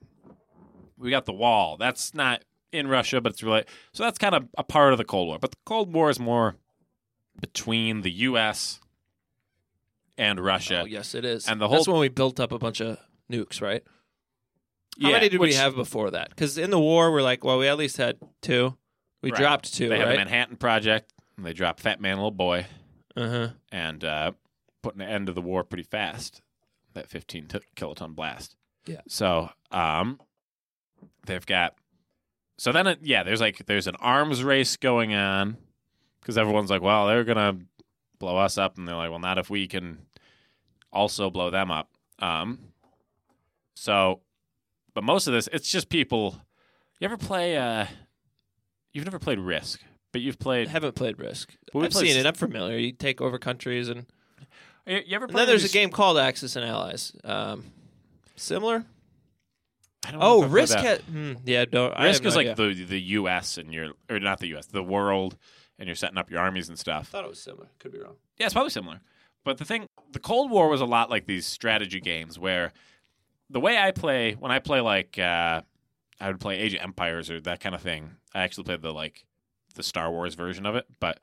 [0.97, 1.77] we got the wall.
[1.77, 5.05] That's not in Russia, but it's really so that's kind of a part of the
[5.05, 5.39] Cold War.
[5.39, 6.55] But the Cold War is more
[7.39, 8.79] between the U.S.
[10.17, 10.81] and Russia.
[10.83, 11.47] Oh, yes, it is.
[11.47, 12.97] And the That's whole- when we built up a bunch of
[13.31, 13.83] nukes, right?
[15.01, 16.29] How Yeah, many did which we have before that?
[16.29, 18.75] Because in the war, we're like, well, we at least had two.
[19.21, 19.39] We Right.
[19.39, 20.15] dropped two, They had the?
[20.15, 21.13] Manhattan Project.
[21.37, 22.65] And they dropped Fat Man, Little Boy.
[23.15, 23.47] Uh huh.
[23.71, 24.31] and uh,
[24.83, 26.41] putting an end to the war pretty fast.
[26.93, 28.55] That 15 t- kiloton blast.
[28.87, 29.01] Yeah.
[29.07, 30.19] So um,
[31.25, 31.75] they've got.
[32.57, 35.57] So then, it, yeah, there's like there's an arms race going on
[36.21, 37.57] because everyone's like, well, they're gonna
[38.19, 39.99] blow us up, and they're like, well, not if we can
[40.91, 41.89] also blow them up.
[42.19, 42.59] Um.
[43.75, 44.21] So,
[44.95, 46.41] but most of this, it's just people.
[46.99, 47.55] You ever play?
[47.57, 47.85] Uh,
[48.91, 49.81] you've never played Risk,
[50.11, 50.67] but you've I played.
[50.69, 51.55] haven't played Risk.
[51.75, 52.25] We I've played seen it.
[52.25, 52.77] I'm familiar.
[52.77, 54.07] You take over countries, and,
[54.87, 55.25] You you ever?
[55.25, 57.13] and then there's a game called Axis and Allies.
[57.23, 57.65] Um,
[58.35, 58.83] similar.
[60.07, 60.73] I don't Oh, if I've played Risk.
[60.75, 60.83] that.
[60.85, 61.91] Had, hmm, yeah, don't.
[61.93, 62.75] I Risk have is no like idea.
[62.75, 63.57] the the U.S.
[63.57, 64.65] and you're or not the U.S.
[64.67, 65.37] the world,
[65.77, 67.09] and you're setting up your armies and I stuff.
[67.09, 67.67] thought it was similar.
[67.79, 68.15] Could be wrong.
[68.37, 69.01] Yeah, it's probably similar.
[69.43, 72.73] But the thing, the Cold War was a lot like these strategy games where
[73.49, 75.61] the way I play when I play like uh,
[76.19, 78.11] I would play Age of Empires or that kind of thing.
[78.33, 79.25] I actually played the like
[79.75, 80.85] the Star Wars version of it.
[80.99, 81.19] But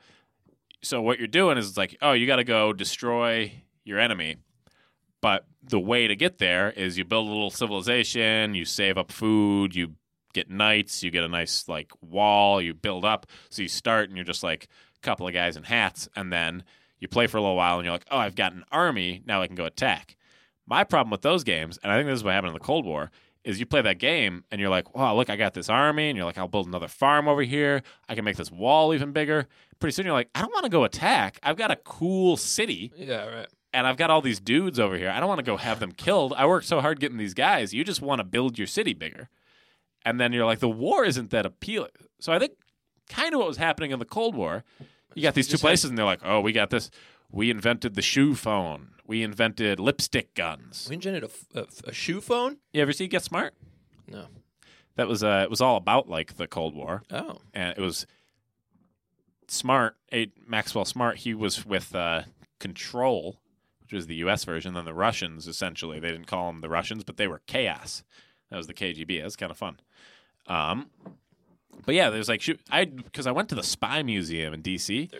[0.82, 3.52] so what you're doing is it's like, oh, you got to go destroy
[3.84, 4.36] your enemy.
[5.24, 9.10] But the way to get there is you build a little civilization, you save up
[9.10, 9.94] food, you
[10.34, 13.24] get knights, you get a nice like wall, you build up.
[13.48, 16.62] So you start and you're just like a couple of guys in hats, and then
[16.98, 19.40] you play for a little while and you're like, oh, I've got an army, now
[19.40, 20.18] I can go attack.
[20.66, 22.84] My problem with those games, and I think this is what happened in the Cold
[22.84, 23.10] War,
[23.44, 26.18] is you play that game and you're like, wow, look, I got this army, and
[26.18, 27.80] you're like, I'll build another farm over here.
[28.10, 29.48] I can make this wall even bigger.
[29.78, 31.38] Pretty soon you're like, I don't want to go attack.
[31.42, 33.48] I've got a cool city Yeah, right.
[33.74, 35.10] And I've got all these dudes over here.
[35.10, 36.32] I don't want to go have them killed.
[36.36, 37.74] I worked so hard getting these guys.
[37.74, 39.28] You just want to build your city bigger.
[40.06, 41.90] And then you're like, the war isn't that appealing.
[42.20, 42.52] So I think
[43.08, 44.64] kind of what was happening in the Cold War,
[45.14, 46.90] you got these two places and they're like, oh, we got this.
[47.30, 48.90] We invented the shoe phone.
[49.06, 50.86] We invented lipstick guns.
[50.88, 52.58] We invented a shoe phone.
[52.72, 53.54] You ever see Get Smart?
[54.08, 54.26] No.
[54.96, 57.38] That was uh, it was all about like the Cold War, Oh.
[57.52, 58.06] and it was
[59.48, 61.18] Smart, a Maxwell Smart.
[61.18, 62.22] He was with uh,
[62.60, 63.38] Control,
[63.84, 64.44] which was the U.S.
[64.44, 64.74] version.
[64.74, 68.02] Then the Russians, essentially, they didn't call them the Russians, but they were Chaos.
[68.50, 69.18] That was the KGB.
[69.18, 69.80] That was kind of fun.
[70.46, 70.90] Um,
[71.84, 75.10] but yeah, there's like shoot, I because I went to the Spy Museum in D.C.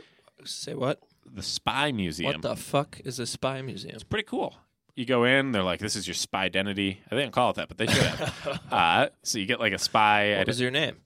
[0.44, 1.00] Say what?
[1.27, 2.33] The Spy Museum.
[2.33, 3.94] What the fuck is a spy museum?
[3.94, 4.55] It's pretty cool.
[4.94, 7.68] You go in, they're like, "This is your spy identity." I didn't call it that,
[7.68, 8.61] but they should have.
[8.70, 10.37] uh, so you get like a spy.
[10.37, 10.98] What was your name?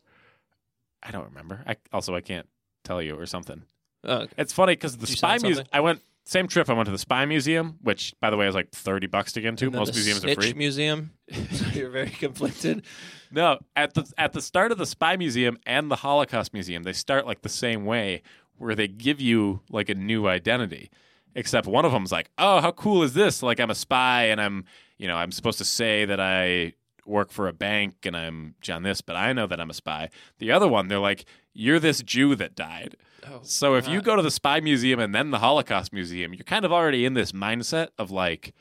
[1.02, 1.62] I don't remember.
[1.66, 2.48] I also I can't
[2.84, 3.62] tell you or something.
[4.04, 4.32] Okay.
[4.36, 5.66] It's funny because the spy museum.
[5.72, 6.68] I went same trip.
[6.68, 9.40] I went to the spy museum, which by the way is like thirty bucks to
[9.40, 9.70] get into.
[9.70, 10.52] Most museums are Snitch free.
[10.52, 11.12] Museum.
[11.50, 12.82] so you're very conflicted.
[13.30, 16.92] No, at the at the start of the spy museum and the Holocaust museum, they
[16.92, 18.22] start like the same way,
[18.58, 20.90] where they give you like a new identity.
[21.34, 23.42] Except one of them's like, "Oh, how cool is this?
[23.42, 24.66] Like I'm a spy and I'm,
[24.98, 26.74] you know, I'm supposed to say that I
[27.06, 30.10] work for a bank and I'm John this, but I know that I'm a spy."
[30.38, 31.24] The other one, they're like,
[31.58, 35.14] "You're this Jew that died." Oh, So if you go to the spy museum and
[35.14, 38.54] then the Holocaust museum, you're kind of already in this mindset of like,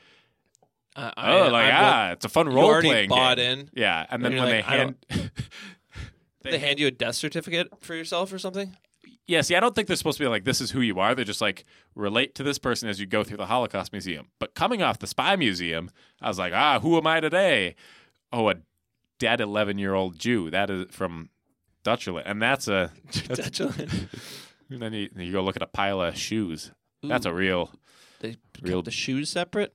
[0.96, 3.60] I, oh, I- like I'm ah, it's a fun role playing bought game.
[3.60, 3.70] in.
[3.74, 4.96] Yeah, and then And when they like, I hand,
[6.42, 8.76] They hand you a death certificate for yourself or something.
[9.26, 11.14] yeah, see, I don't think they're supposed to be like this is who you are.
[11.14, 14.28] They're just like relate to this person as you go through the Holocaust museum.
[14.38, 15.90] But coming off the spy museum,
[16.22, 17.74] I was like, ah, who am I today?
[18.32, 18.54] Oh, a
[19.18, 20.50] dead eleven year old Jew.
[20.50, 21.28] That is from
[21.88, 22.90] Dutcherland, and that's a.
[23.26, 24.08] That's, Dutchland.
[24.70, 26.70] and then you, you go look at a pile of shoes.
[27.02, 27.70] That's a real.
[28.20, 29.74] They Real- the shoes separate.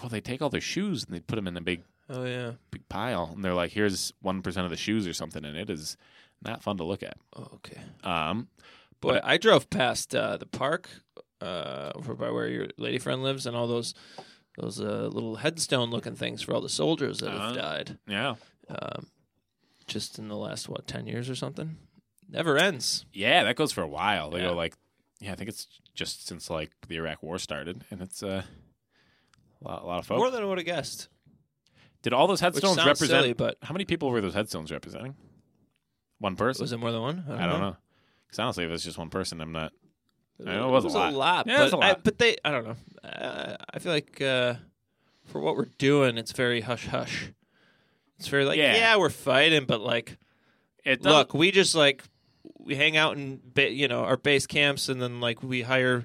[0.00, 2.52] Well, they take all their shoes and they put them in a big Oh yeah.
[2.70, 5.70] big pile, and they're like, "Here's one percent of the shoes or something," and it
[5.70, 5.96] is
[6.42, 7.16] not fun to look at.
[7.36, 7.80] Oh, okay.
[8.02, 8.48] Um,
[9.00, 10.88] Boy, But- I drove past uh, the park
[11.40, 13.94] uh, over by where your lady friend lives, and all those
[14.58, 17.46] those uh, little headstone looking things for all the soldiers that Uh-huh.
[17.48, 17.98] have died.
[18.06, 18.34] yeah,
[18.68, 19.06] Um,
[19.92, 21.76] just in the last what ten years or something.
[22.28, 23.04] Never ends.
[23.12, 24.30] yeah, that goes for a while.
[24.30, 24.48] They Yeah.
[24.48, 24.74] go like,
[25.20, 28.42] yeah, I think it's just since like the Iraq War started, and it's uh,
[29.60, 30.18] a lot, a lot of folks.
[30.18, 31.08] More than I would have guessed.
[32.02, 33.10] Did all those Which headstones sounds represent?
[33.22, 35.14] silly, but How many people were those headstones representing?
[36.18, 36.64] One person.
[36.64, 37.24] was it more than one?
[37.28, 37.76] I don't know.
[38.26, 39.72] Because honestly, if it's just one person, I'm not.
[40.40, 41.46] I know it was a lot.
[41.46, 42.04] Yeah, it but, was a I, lot.
[42.04, 42.76] but they, I don't know.
[43.08, 44.54] Uh, I feel like uh,
[45.26, 47.30] for what we're doing, it's very hush hush.
[48.22, 48.76] It's very like, Yeah.
[48.76, 50.16] yeah, we're fighting, but like,
[50.84, 52.04] It look, we just like
[52.58, 56.04] we hang out in ba- you know our base camps, and then like we hire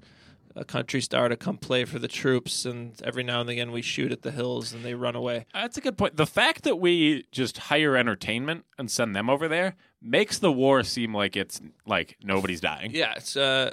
[0.55, 3.83] a country star to come play for the troops, and every now and again we
[3.83, 5.45] shoot at the hills and they run away.
[5.53, 6.15] That's a good point.
[6.15, 10.81] The fact that we just hire entertainment and send them over there makes the war
[10.83, 12.89] seem like it's like nobody's dying.
[12.95, 13.71] Yeah, it's uh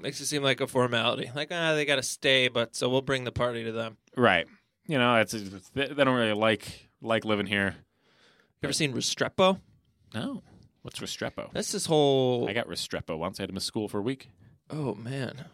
[0.00, 1.30] makes it seem like a formality.
[1.34, 3.96] Like ah, they got to stay, but so we'll bring the party to them.
[4.16, 4.46] Right.
[4.88, 7.76] You know, it's, it's they don't really like like living here.
[8.62, 9.60] You ever seen Restrepo?
[10.14, 10.42] No.
[10.82, 11.50] What's Restrepo?
[11.52, 12.48] That's this whole.
[12.48, 13.40] I got Restrepo once.
[13.40, 14.30] I had to miss school for a week.
[14.70, 15.46] Oh man,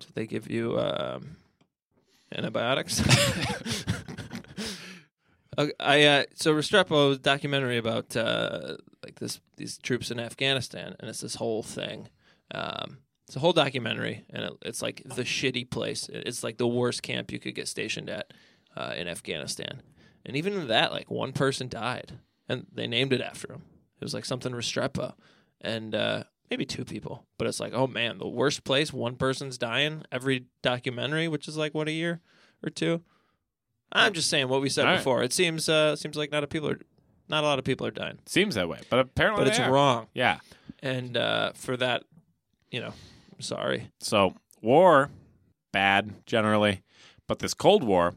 [0.00, 1.36] did they give you um,
[2.34, 3.00] antibiotics?
[5.58, 10.20] okay, I uh, so Restrepo is a documentary about uh, like this these troops in
[10.20, 12.08] Afghanistan, and it's this whole thing.
[12.54, 16.08] Um, it's a whole documentary, and it, it's like the shitty place.
[16.12, 18.32] It's like the worst camp you could get stationed at
[18.76, 19.80] uh, in Afghanistan,
[20.26, 23.62] and even in that, like one person died, and they named it after him.
[24.00, 25.14] It was like something Restrepo,
[25.62, 27.24] and uh, maybe two people.
[27.38, 28.92] But it's like, oh man, the worst place.
[28.92, 32.20] One person's dying every documentary, which is like what a year
[32.62, 33.02] or two.
[33.92, 34.96] I'm just saying what we said All right.
[34.98, 35.22] before.
[35.22, 36.80] It seems uh, seems like not a people are
[37.28, 39.70] not a lot of people are dying, Seems that way, but apparently but it's are.
[39.72, 40.08] wrong.
[40.12, 40.38] Yeah.
[40.80, 42.04] And uh, for that,
[42.70, 42.92] you know,
[43.34, 43.90] I'm sorry.
[44.00, 45.10] So war,
[45.72, 46.82] bad generally,
[47.26, 48.14] but this Cold War,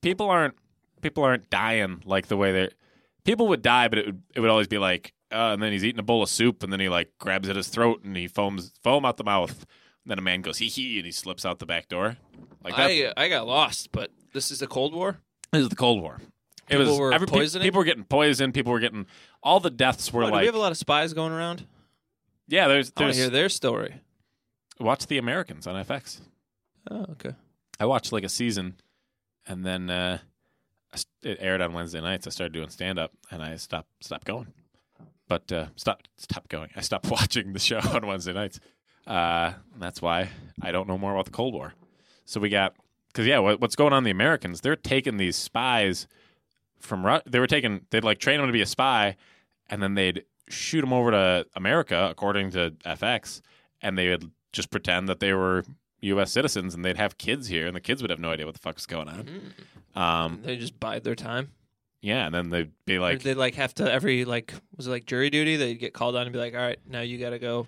[0.00, 0.54] people aren't
[1.06, 2.68] people aren't dying like the way they
[3.24, 5.84] people would die, but it would it would always be like, uh, and then he's
[5.84, 8.26] eating a bowl of soup, and then he like grabs at his throat and he
[8.28, 9.66] foams foam out the mouth.
[10.04, 12.16] And then a man goes hee hee, and he slips out the back door.
[12.64, 12.90] Like that.
[12.90, 15.18] I uh, I got lost, but this is the Cold War.
[15.52, 16.20] this is the Cold War.
[16.68, 17.64] It People was were every, poisoning?
[17.64, 18.52] people were getting poisoned.
[18.52, 19.06] People were getting
[19.42, 21.64] all the deaths were Oh, do we have a lot of spies going around?
[22.48, 22.66] yeah.
[22.66, 24.00] There's I want to hear their story.
[24.80, 26.20] watch the Americans on FX.
[26.90, 27.34] Oh, okay.
[27.78, 28.74] I watched like a season,
[29.46, 30.18] and then uh,
[31.22, 32.26] it aired on Wednesday nights.
[32.26, 34.48] I started doing stand up, and I stopped stopped going.
[35.28, 36.02] But uh, stop
[36.48, 36.70] going.
[36.76, 38.60] I stopped watching the show on Wednesday nights.
[39.06, 40.30] Uh, that's why
[40.62, 41.74] I don't know more about the Cold War.
[42.24, 42.74] So we got
[43.08, 44.04] because yeah, what, what's going on?
[44.04, 46.06] The Americans they're taking these spies
[46.80, 49.16] from Ru- they were taking they'd like train them to be a spy,
[49.68, 53.40] and then they'd shoot them over to America according to FX,
[53.82, 55.64] and they would just pretend that they were
[56.00, 56.30] U.S.
[56.32, 58.60] citizens, and they'd have kids here, and the kids would have no idea what the
[58.60, 59.52] fuck's going on.
[59.94, 60.00] Mm.
[60.00, 61.50] Um, They just bide their time.
[62.02, 65.06] yeah, and then they'd be like, they like have to every like was it like
[65.06, 65.56] jury duty?
[65.56, 67.66] They'd get called on and be like, all right, now you got to go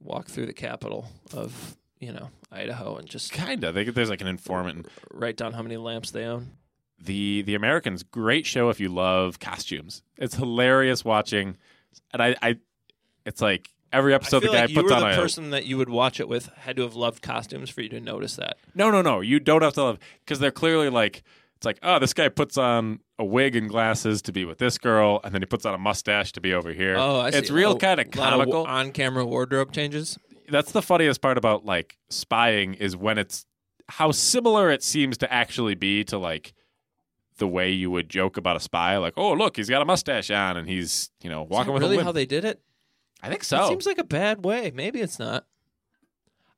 [0.00, 3.72] walk through the capital of you know Idaho and just kinda.
[3.72, 4.76] They, there's like an informant.
[4.76, 6.52] And write down how many lamps they own.
[7.02, 10.02] the The Americans, great show if you love costumes.
[10.16, 11.56] It's hilarious watching,
[12.12, 12.56] and I, I
[13.26, 15.88] it's like every episode the guy like you were on the person that you would
[15.88, 18.56] watch it with had to have loved costumes for you to notice that.
[18.74, 19.20] no, no, no.
[19.20, 21.22] You don't have to love because they're clearly like
[21.56, 24.78] it's like oh, this guy puts on a wig and glasses to be with this
[24.78, 26.96] girl, and then he puts on a mustache to be over here.
[26.98, 27.38] Oh, I see.
[27.38, 28.64] It's real Oh, kind of comical.
[28.66, 30.18] on camera wardrobe changes.
[30.48, 33.46] that's the funniest part about like spying is when it's
[33.88, 36.52] how similar it seems to actually be to like
[37.38, 40.30] the way you would joke about a spy like oh look he's got a mustache
[40.30, 42.06] on and he's you know walking with really a limp.
[42.06, 42.60] how they did it?
[43.22, 43.64] I think so.
[43.64, 44.72] It seems like a bad way.
[44.74, 45.46] Maybe it's not.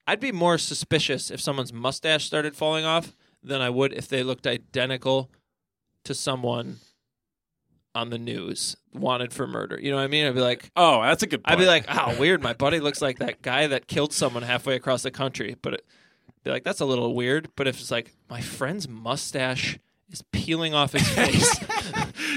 [0.06, 4.22] I'd be more suspicious if someone's mustache started falling off than I would if they
[4.22, 5.30] looked identical
[6.04, 6.78] to someone
[7.94, 9.78] on the news wanted for murder.
[9.80, 10.26] You know what I mean?
[10.26, 11.52] I'd be like, oh that's a good point.
[11.52, 12.42] I'd be like, oh, weird.
[12.42, 15.56] My buddy looks like that guy that killed someone halfway across the country.
[15.60, 15.86] But it,
[16.42, 17.48] be like, that's a little weird.
[17.56, 19.78] But if it's like my friend's mustache
[20.10, 21.58] is peeling off his face,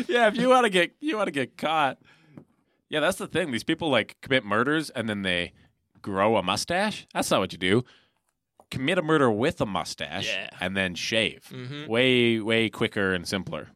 [0.07, 1.97] yeah if you want to get you want to get caught
[2.89, 5.53] yeah that's the thing these people like commit murders and then they
[6.01, 7.83] grow a mustache that's not what you do
[8.69, 10.49] commit a murder with a mustache Yeah.
[10.59, 11.87] and then shave Mhm.
[11.87, 13.69] way way quicker and simpler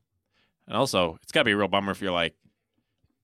[0.68, 2.36] and also it's got to be a real bummer if you're like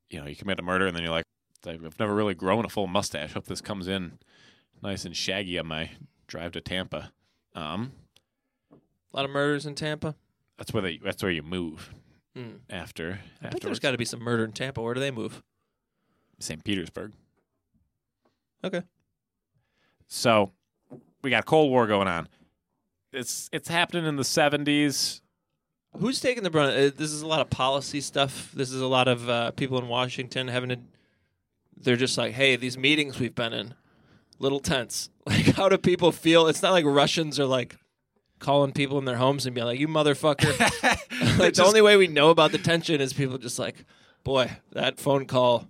[0.09, 1.25] you know you commit a murder and then you're like
[1.67, 4.19] i've never really grown a full mustache hope this comes in
[4.81, 5.91] nice and shaggy on my
[6.27, 7.11] drive to tampa
[7.55, 7.91] um
[8.71, 10.15] a lot of murders in Tampa.
[10.57, 11.93] that's where they that's where you move
[12.37, 12.59] Mm.
[12.69, 13.19] after.
[13.41, 13.79] I bet there's afterwards.
[13.79, 14.79] got to be some murder in Tampa.
[14.79, 15.41] Where do they move?
[16.39, 16.63] St.
[16.63, 17.13] Petersburg.
[18.63, 18.83] Okay.
[20.07, 20.51] So
[21.21, 22.27] we got Cold War going on.
[23.13, 25.21] It's it's happening in the seventies.
[25.97, 26.71] Who's taking the brunt?
[26.73, 28.51] Uh, This is a lot of policy stuff.
[28.53, 30.79] This is a lot of uh, people in Washington having to.
[31.79, 33.73] They're just like, hey, these meetings we've been in,
[34.39, 35.09] little tense.
[35.27, 36.47] Like, how do people feel?
[36.47, 37.75] It's not like Russians are like
[38.39, 40.57] calling people in their homes and being like, "You motherfucker."
[41.37, 43.83] like, the only way we know about the tension is people just like,
[44.23, 45.67] "Boy, that phone call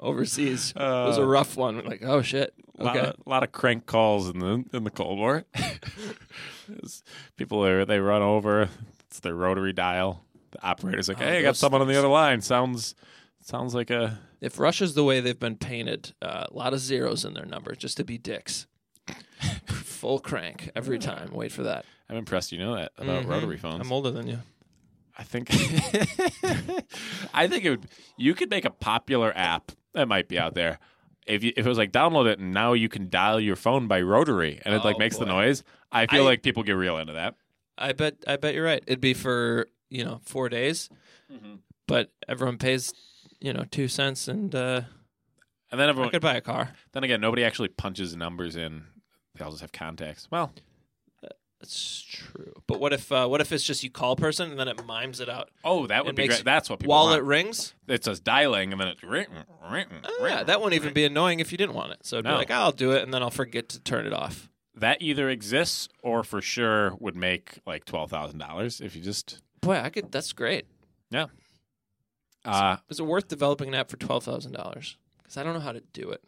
[0.00, 2.54] overseas was a Uh, rough one." Like, oh shit.
[2.78, 3.06] A lot, Okay.
[3.06, 5.44] of, lot of crank calls in the in the Cold War.
[7.36, 8.68] People are they run over.
[9.08, 10.24] It's their rotary dial.
[10.50, 12.40] The operator's like, Oh, "Hey, I got those someone on the other line.
[12.40, 12.94] Sounds
[13.40, 17.24] sounds like a If Russia's the way they've been painted, uh, a lot of zeros
[17.24, 18.66] in their number just to be dicks.
[19.66, 21.30] Full crank every time.
[21.32, 21.84] Wait for that.
[22.10, 23.28] I'm impressed you know that about Mhm.
[23.28, 23.80] rotary phones.
[23.80, 24.38] I'm older than you.
[25.18, 25.48] I think
[27.34, 30.78] I think it would you could make a popular app that might be out there.
[31.26, 33.88] If you, if it was like download it and now you can dial your phone
[33.88, 35.64] by rotary and it like Oh, makes the noise.
[35.90, 37.34] I feel I- like people get real into that.
[37.78, 38.16] I bet.
[38.26, 38.82] I bet you're right.
[38.86, 40.88] It'd be for you know four days,
[41.32, 41.56] Mm-hmm.
[41.88, 42.92] but everyone pays
[43.40, 44.82] you know two cents, and uh,
[45.70, 46.72] And then I everyone could buy a car.
[46.92, 48.84] then again nobody actually punches numbers in.
[49.34, 50.28] They all just have contacts.
[50.30, 50.52] Well,
[51.66, 52.52] That's true.
[52.66, 54.84] But what if uh, what if it's just you call a person and then it
[54.86, 56.44] mimes it out oh, that would It be makes- great.
[56.44, 57.06] That's what people want.
[57.06, 57.20] while want.
[57.22, 57.74] it rings?
[57.88, 59.26] it says dialing and then it's ring,
[59.70, 59.86] ring,
[60.22, 61.98] yeah, that wouldn't even be annoying if you didn't want it.
[62.06, 62.36] So it'd be No.
[62.36, 64.48] like, I'll do it, and then I'll forget to turn it off.
[64.74, 69.40] that either exists or for sure would make like twelve thousand dollars if you just
[69.60, 70.12] Boy, I could.
[70.12, 70.66] That's great.
[71.10, 71.26] Yeah.
[72.44, 74.96] Uh Is it worth developing an app for twelve thousand dollars?
[75.18, 76.22] Because I don't know how to do it.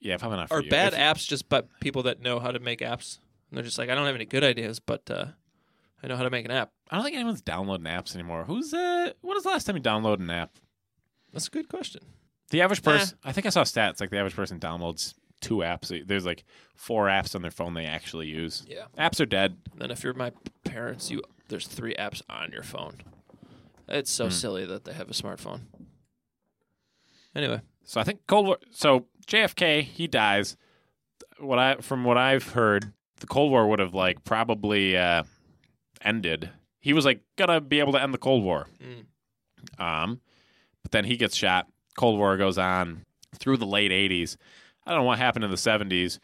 [0.00, 0.70] yeah probably not for Are you.
[0.70, 3.18] bad If- apps just but people that know how to make apps?
[3.50, 5.26] And they're just like, I don't have any good ideas, but uh,
[6.02, 6.70] I know how to make an app.
[6.90, 8.44] I don't think anyone's downloading apps anymore.
[8.44, 9.12] Who's uh?
[9.20, 10.58] When was the last time you downloaded an app?
[11.32, 12.02] That's a good question.
[12.50, 16.06] The average person, I think I saw stats like the average person downloads two apps.
[16.06, 16.44] There's like
[16.76, 18.64] four apps on their phone they actually use.
[18.68, 18.84] Yeah.
[18.98, 19.56] Apps are dead.
[19.72, 20.32] And then if you're my
[20.64, 22.98] parents, you there's three apps on your phone.
[23.88, 24.30] It's so Hmm.
[24.32, 25.62] silly that they have a smartphone.
[27.34, 28.58] Anyway, So I think Cold War.
[28.70, 30.56] So JFK, he dies.
[31.38, 35.24] What I from what I've heard, the Cold War would have like probably uh,
[36.02, 36.50] ended.
[36.80, 38.66] He was like gonna be able to end the Cold War.
[38.82, 39.82] Mm.
[39.82, 40.20] Um,
[40.82, 41.66] but then he gets shot.
[41.96, 44.36] Cold War goes on through the late '80s.
[44.86, 46.18] I don't know what happened in the '70s.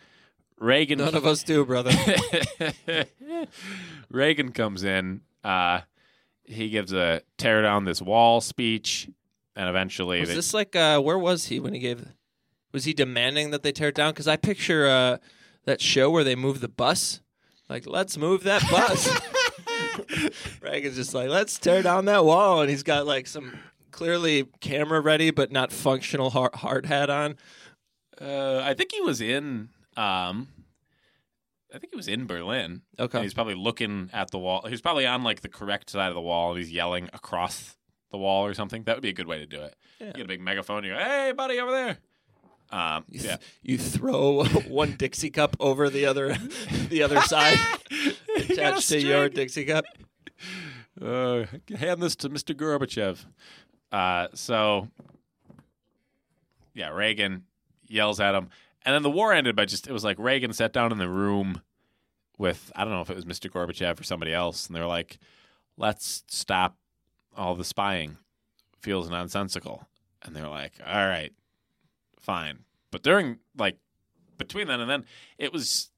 [0.58, 0.98] Reagan.
[0.98, 1.90] none of us do, brother.
[4.10, 5.22] Reagan comes in.
[5.42, 5.80] Uh,
[6.44, 9.08] he gives a tear down this wall speech,
[9.56, 12.06] and eventually, Was they- this like uh, where was he when he gave?
[12.72, 14.12] Was he demanding that they tear it down?
[14.12, 15.16] Because I picture uh,
[15.64, 17.20] that show where they move the bus.
[17.68, 19.08] Like, let's move that bus.
[20.60, 23.58] Reagan's just like, let's tear down that wall, and he's got like some
[23.90, 27.36] clearly camera ready but not functional hard, hard hat on.
[28.20, 29.68] uh, I think he was in.
[29.96, 30.48] Um,
[31.74, 32.82] I think he was in Berlin.
[32.98, 33.18] Okay.
[33.18, 34.64] And he's probably looking at the wall.
[34.68, 37.76] He's probably on like the correct side of the wall, and he's yelling across
[38.10, 38.82] the wall or something.
[38.84, 39.74] That would be a good way to do it.
[39.98, 40.08] Yeah.
[40.08, 40.84] You get a big megaphone.
[40.84, 41.98] You go, "Hey, buddy, over there."
[42.72, 43.36] Um, You, th- yeah.
[43.62, 46.34] you throw one Dixie cup over the other,
[46.88, 47.58] the other side,
[48.36, 49.28] attached to your.
[49.28, 49.84] Dixie cup.
[51.00, 51.44] Uh,
[51.76, 52.54] hand this to Mr.
[52.54, 53.24] Gorbachev.
[53.90, 54.88] Uh, so,
[56.74, 57.44] yeah, Reagan
[57.86, 58.48] yells at him.
[58.84, 61.08] And then the war ended by just, it was like Reagan sat down in the
[61.08, 61.60] room
[62.38, 63.50] with, I don't know if it was Mr.
[63.50, 64.66] Gorbachev or somebody else.
[64.66, 65.18] And they're like,
[65.76, 66.76] let's stop
[67.36, 68.16] all the spying.
[68.80, 69.86] Feels nonsensical.
[70.22, 71.32] And they're like, all right,
[72.22, 72.60] fine.
[72.90, 73.76] But during, like,
[74.38, 75.04] between then and then,
[75.38, 75.90] it was,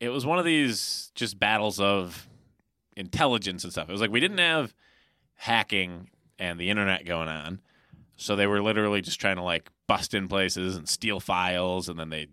[0.00, 2.28] it was one of these just battles of
[2.96, 3.88] intelligence and stuff.
[3.88, 4.74] It was like we didn't have
[5.34, 7.60] hacking and the internet going on.
[8.16, 11.98] So they were literally just trying to like bust in places and steal files and
[11.98, 12.26] then they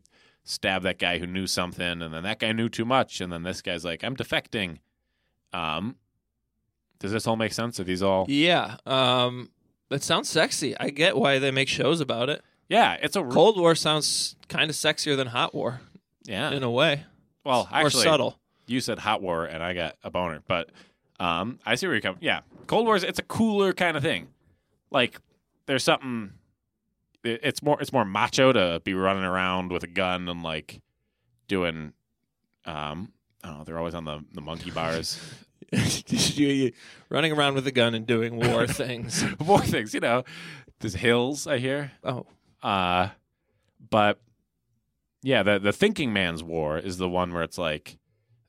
[0.43, 3.43] stab that guy who knew something and then that guy knew too much and then
[3.43, 4.79] this guy's like I'm defecting.
[5.53, 5.95] Um
[6.99, 7.79] does this all make sense?
[7.79, 9.51] Are these all Yeah, um,
[9.91, 10.77] it sounds sexy.
[10.79, 12.41] I get why they make shows about it.
[12.69, 15.81] Yeah, it's a r- Cold War sounds kind of sexier than Hot War
[16.25, 16.51] yeah.
[16.51, 17.03] in a way,
[17.43, 18.39] Well, more actually subtle.
[18.65, 20.69] you said hot war and I got a boner, but
[21.19, 22.19] um, I see where you're coming.
[22.21, 24.27] Yeah, Cold War is it's a cooler kind of thing.
[24.91, 25.19] Like
[25.67, 26.31] there's something.
[27.23, 30.81] it- It's more it's more macho to be running around with a gun and like
[31.47, 31.93] doing.
[32.65, 33.11] Um,
[33.43, 33.63] I don't know.
[33.63, 35.19] They're always on the the monkey bars.
[37.09, 39.23] running around with a gun and doing war things.
[39.39, 40.23] war things, you know.
[40.79, 41.91] There's hills I hear.
[42.03, 42.25] Oh,
[42.65, 43.09] Uh,
[43.91, 44.19] but
[45.21, 47.99] yeah, the the thinking man's war is the one where it's like,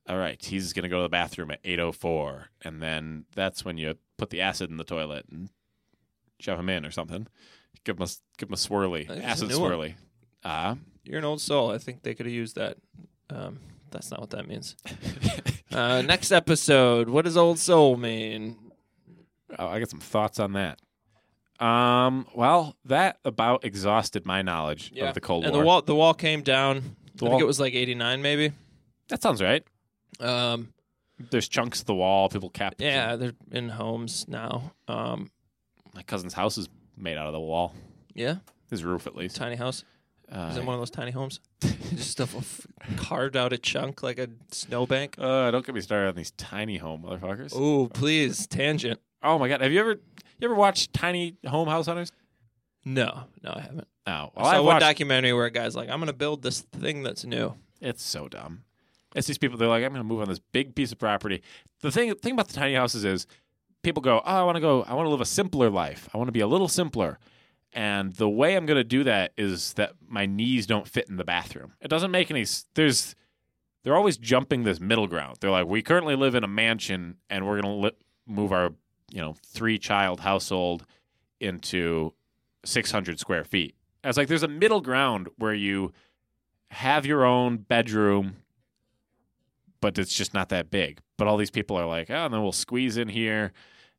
[0.08, 3.62] all right, he's gonna go to the bathroom at eight oh four, and then that's
[3.62, 5.50] when you put the acid in the toilet and
[6.40, 7.26] shove him in or something.
[7.84, 8.08] Give him a
[8.38, 9.96] give him a swirly acid swirly.
[10.42, 11.70] Uh, You're an old soul.
[11.70, 12.78] I think they could have used that.
[13.28, 13.58] Um,
[13.90, 14.76] that's not what that means.
[15.72, 17.10] uh, next episode.
[17.10, 18.56] What does old soul mean?
[19.58, 20.80] oh, I got some thoughts on that.
[21.60, 25.60] Um, well, that about exhausted my knowledge of the Cold and War.
[25.62, 25.82] the wall.
[25.82, 26.96] The wall came down.
[27.16, 28.52] The I wall- think it was like '89, maybe.
[29.08, 29.64] that sounds right.
[30.20, 30.72] Um,
[31.30, 32.28] There's chunks of the wall.
[32.28, 32.80] People kept.
[32.80, 34.72] yeah, they're in homes now.
[34.88, 35.30] Um,
[35.94, 37.74] my cousin's house is made out of the wall.
[38.14, 38.36] yeah,
[38.70, 39.36] His roof, at least.
[39.36, 39.84] tiny house.
[40.30, 41.40] Uh, Is it one of those tiny homes?
[41.60, 42.66] Just stuff of-
[42.96, 45.16] carved out a chunk like a snowbank.
[45.18, 47.52] uh, don't get me started on these tiny home motherfuckers.
[47.54, 49.00] Oh, please, tangent.
[49.22, 49.92] Oh my god, have you ever
[50.38, 52.12] you ever watched Tiny Home House Hunters?
[52.84, 53.88] No, no, I haven't.
[54.06, 54.80] Oh, I saw I one watched.
[54.80, 58.28] documentary where a guy's like, "I'm going to build this thing that's new." It's so
[58.28, 58.62] dumb.
[59.14, 59.56] It's these people.
[59.58, 61.42] They're like, I'm going to move on this big piece of property.
[61.80, 63.26] The thing thing about the tiny houses is,
[63.82, 64.82] people go, oh, I want to go.
[64.82, 66.08] I want to live a simpler life.
[66.14, 67.18] I want to be a little simpler.
[67.76, 71.16] And the way I'm going to do that is that my knees don't fit in
[71.16, 71.74] the bathroom.
[71.82, 72.46] It doesn't make any.
[72.74, 73.14] There's.
[73.84, 75.36] They're always jumping this middle ground.
[75.40, 77.92] They're like, we currently live in a mansion, and we're going to
[78.26, 78.70] move our,
[79.12, 80.84] you know, three child household
[81.38, 82.12] into
[82.64, 83.76] 600 square feet.
[84.02, 85.92] I was like, there's a middle ground where you
[86.70, 88.36] have your own bedroom,
[89.80, 90.98] but it's just not that big.
[91.16, 93.52] But all these people are like, oh, and then we'll squeeze in here,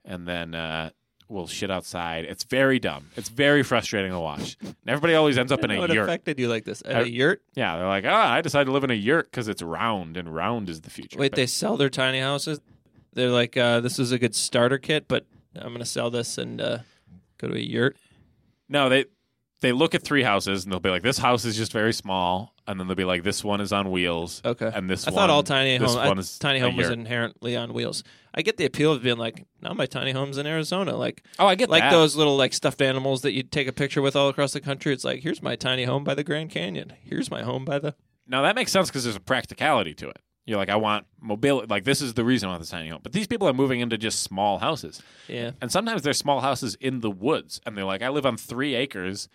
[0.04, 0.90] and then uh,
[1.30, 2.26] we'll shit outside.
[2.26, 3.10] It's very dumb.
[3.16, 4.58] It's very frustrating to watch.
[4.62, 6.04] And everybody always ends up in a what yurt.
[6.04, 6.82] affected you like this?
[6.86, 7.42] I- a yurt?
[7.56, 10.34] Yeah, they're like, oh, I decided to live in a yurt because it's round, and
[10.34, 11.20] round is the future.
[11.20, 12.60] Wait, But- they sell their tiny houses?
[13.14, 15.26] They're like, uh, "This is a good starter kit, but
[15.56, 16.78] I'm going to sell this and uh,
[17.40, 17.98] go to a yurt."
[18.70, 19.06] No, they
[19.62, 22.54] they look at three houses and they'll be like, this house is just very small,
[22.68, 24.70] and then they'll be like, this one is on wheels, Okay.
[24.74, 27.74] and this I one, thought all tiny home I- is tiny home was inherently on
[27.74, 28.04] wheels.
[28.34, 31.48] I get the appeal of being like, now my tiny home's in Arizona, like Oh,
[31.48, 31.92] I get like that.
[31.92, 34.94] those little like stuffed animals that you take a picture with all across the country.
[34.94, 36.94] It's like, here's my tiny home by the Grand Canyon.
[37.04, 37.96] Here's my home by the.
[38.28, 40.20] Now that makes sense because there's a practicality to it.
[40.46, 41.68] You're like, I want mobility.
[41.68, 43.00] Like this is the reason I want the tiny home.
[43.04, 45.52] But these people are moving into just small houses, Yeah.
[45.60, 48.76] and sometimes they're small houses in the woods, and they're like, I live on three
[48.76, 49.28] acres,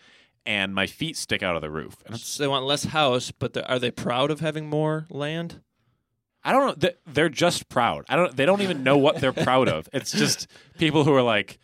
[0.44, 1.96] and my feet stick out of the roof.
[2.06, 5.60] And it's, So they want less house, but are they proud of having more land?
[6.44, 6.74] I don't know.
[6.76, 8.04] They- They're just proud.
[8.08, 8.36] I don't.
[8.36, 9.88] They don't even know what they're proud of.
[9.92, 11.58] It's just people who are like,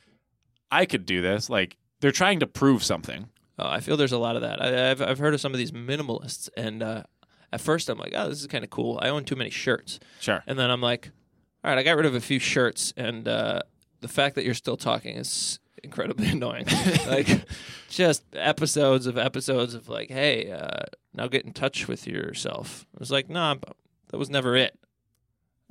[0.70, 1.50] I could do this.
[1.50, 3.28] Like they're trying to prove something.
[3.58, 4.62] Oh, I feel there's a lot of that.
[4.62, 7.02] I, I've I've heard of some of these minimalists, and uh,
[7.52, 9.00] at first I'm like, oh, this is kind of cool.
[9.02, 10.44] I own too many shirts, Sure.
[10.46, 11.10] and then I'm like,
[11.64, 13.62] all right, I got rid of a few shirts, and uh,
[14.00, 16.66] the fact that you're still talking is incredibly annoying.
[17.06, 17.28] like,
[17.88, 22.86] just episodes of episodes of like, hey, uh, now get in touch with yourself.
[22.94, 23.56] I was like, nah,
[24.08, 24.78] that was never it.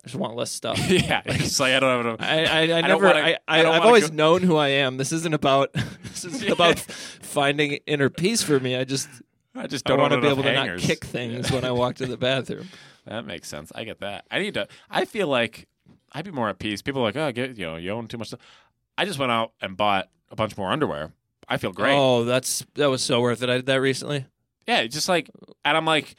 [0.03, 0.77] I just want less stuff.
[0.89, 1.21] yeah.
[1.25, 2.21] It's like I don't have.
[2.21, 3.05] I, I, I, don't never.
[3.07, 4.97] wanna- I, I I, I've always go- known who I am.
[4.97, 5.73] This isn't about.
[6.03, 8.75] This isn't about finding inner peace for me.
[8.75, 9.09] I just.
[9.55, 12.05] I just don't want to be able to not kick things when I walk to
[12.05, 12.67] the bathroom.
[13.05, 13.71] That makes sense.
[13.73, 14.25] I get that.
[14.29, 14.67] I need to.
[14.89, 15.67] I feel like
[16.11, 16.83] I'd be more at peace.
[16.83, 18.39] People are like, oh, get you know, you own too much stuff.
[18.97, 21.11] I just went out and bought a bunch more underwear.
[21.47, 21.95] I feel great.
[21.95, 23.49] Oh, that's that was so worth it.
[23.49, 24.25] I did that recently.
[24.67, 25.29] Yeah, just like,
[25.63, 26.15] and I'm like,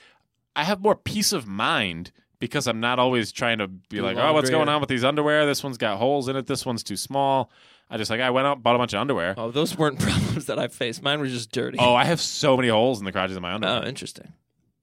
[0.56, 4.32] I have more peace of mind because I'm not always trying to be like, oh,
[4.32, 5.44] what's going on with these underwear?
[5.44, 6.46] This one's got holes in it.
[6.46, 7.50] This one's too small.
[7.90, 9.34] I just like I went out bought a bunch of underwear.
[9.36, 11.02] Oh, those weren't problems that I faced.
[11.02, 11.78] Mine were just dirty.
[11.78, 13.82] Oh, I have so many holes in the crotches of my underwear.
[13.82, 14.32] oh interesting.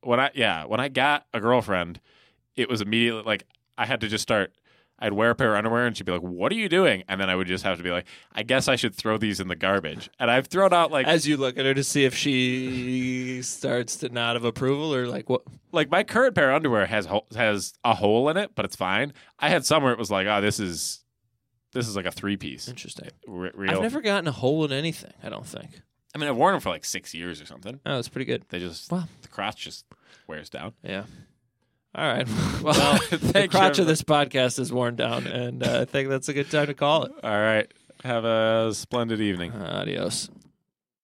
[0.01, 1.99] when I yeah, when I got a girlfriend,
[2.55, 3.45] it was immediately like
[3.77, 4.53] I had to just start.
[4.97, 7.19] I'd wear a pair of underwear and she'd be like, "What are you doing?" And
[7.19, 9.47] then I would just have to be like, "I guess I should throw these in
[9.49, 12.15] the garbage." And I've thrown out like As you look at her to see if
[12.15, 15.41] she starts to nod of approval or like what?
[15.71, 18.75] like my current pair of underwear has ho- has a hole in it, but it's
[18.75, 19.13] fine.
[19.39, 21.03] I had some where it was like, "Oh, this is
[21.73, 23.09] this is like a three piece." Interesting.
[23.27, 23.71] R- real.
[23.71, 25.13] I've never gotten a hole in anything.
[25.23, 25.81] I don't think.
[26.13, 27.81] I mean, I've worn them for like six years or something.
[27.85, 28.45] Oh, that's pretty good.
[28.47, 29.03] They just Wow.
[29.21, 29.83] the crotch just
[30.27, 30.71] wears down.
[30.81, 31.03] Yeah.
[31.95, 32.27] All right.
[32.61, 35.85] Well, Well, the thank you, crotch of this podcast is worn down, and uh, I
[35.85, 37.11] think that's a good time to call it.
[37.23, 37.71] All right,
[38.03, 39.51] have a splendid evening.
[39.53, 40.29] Adios.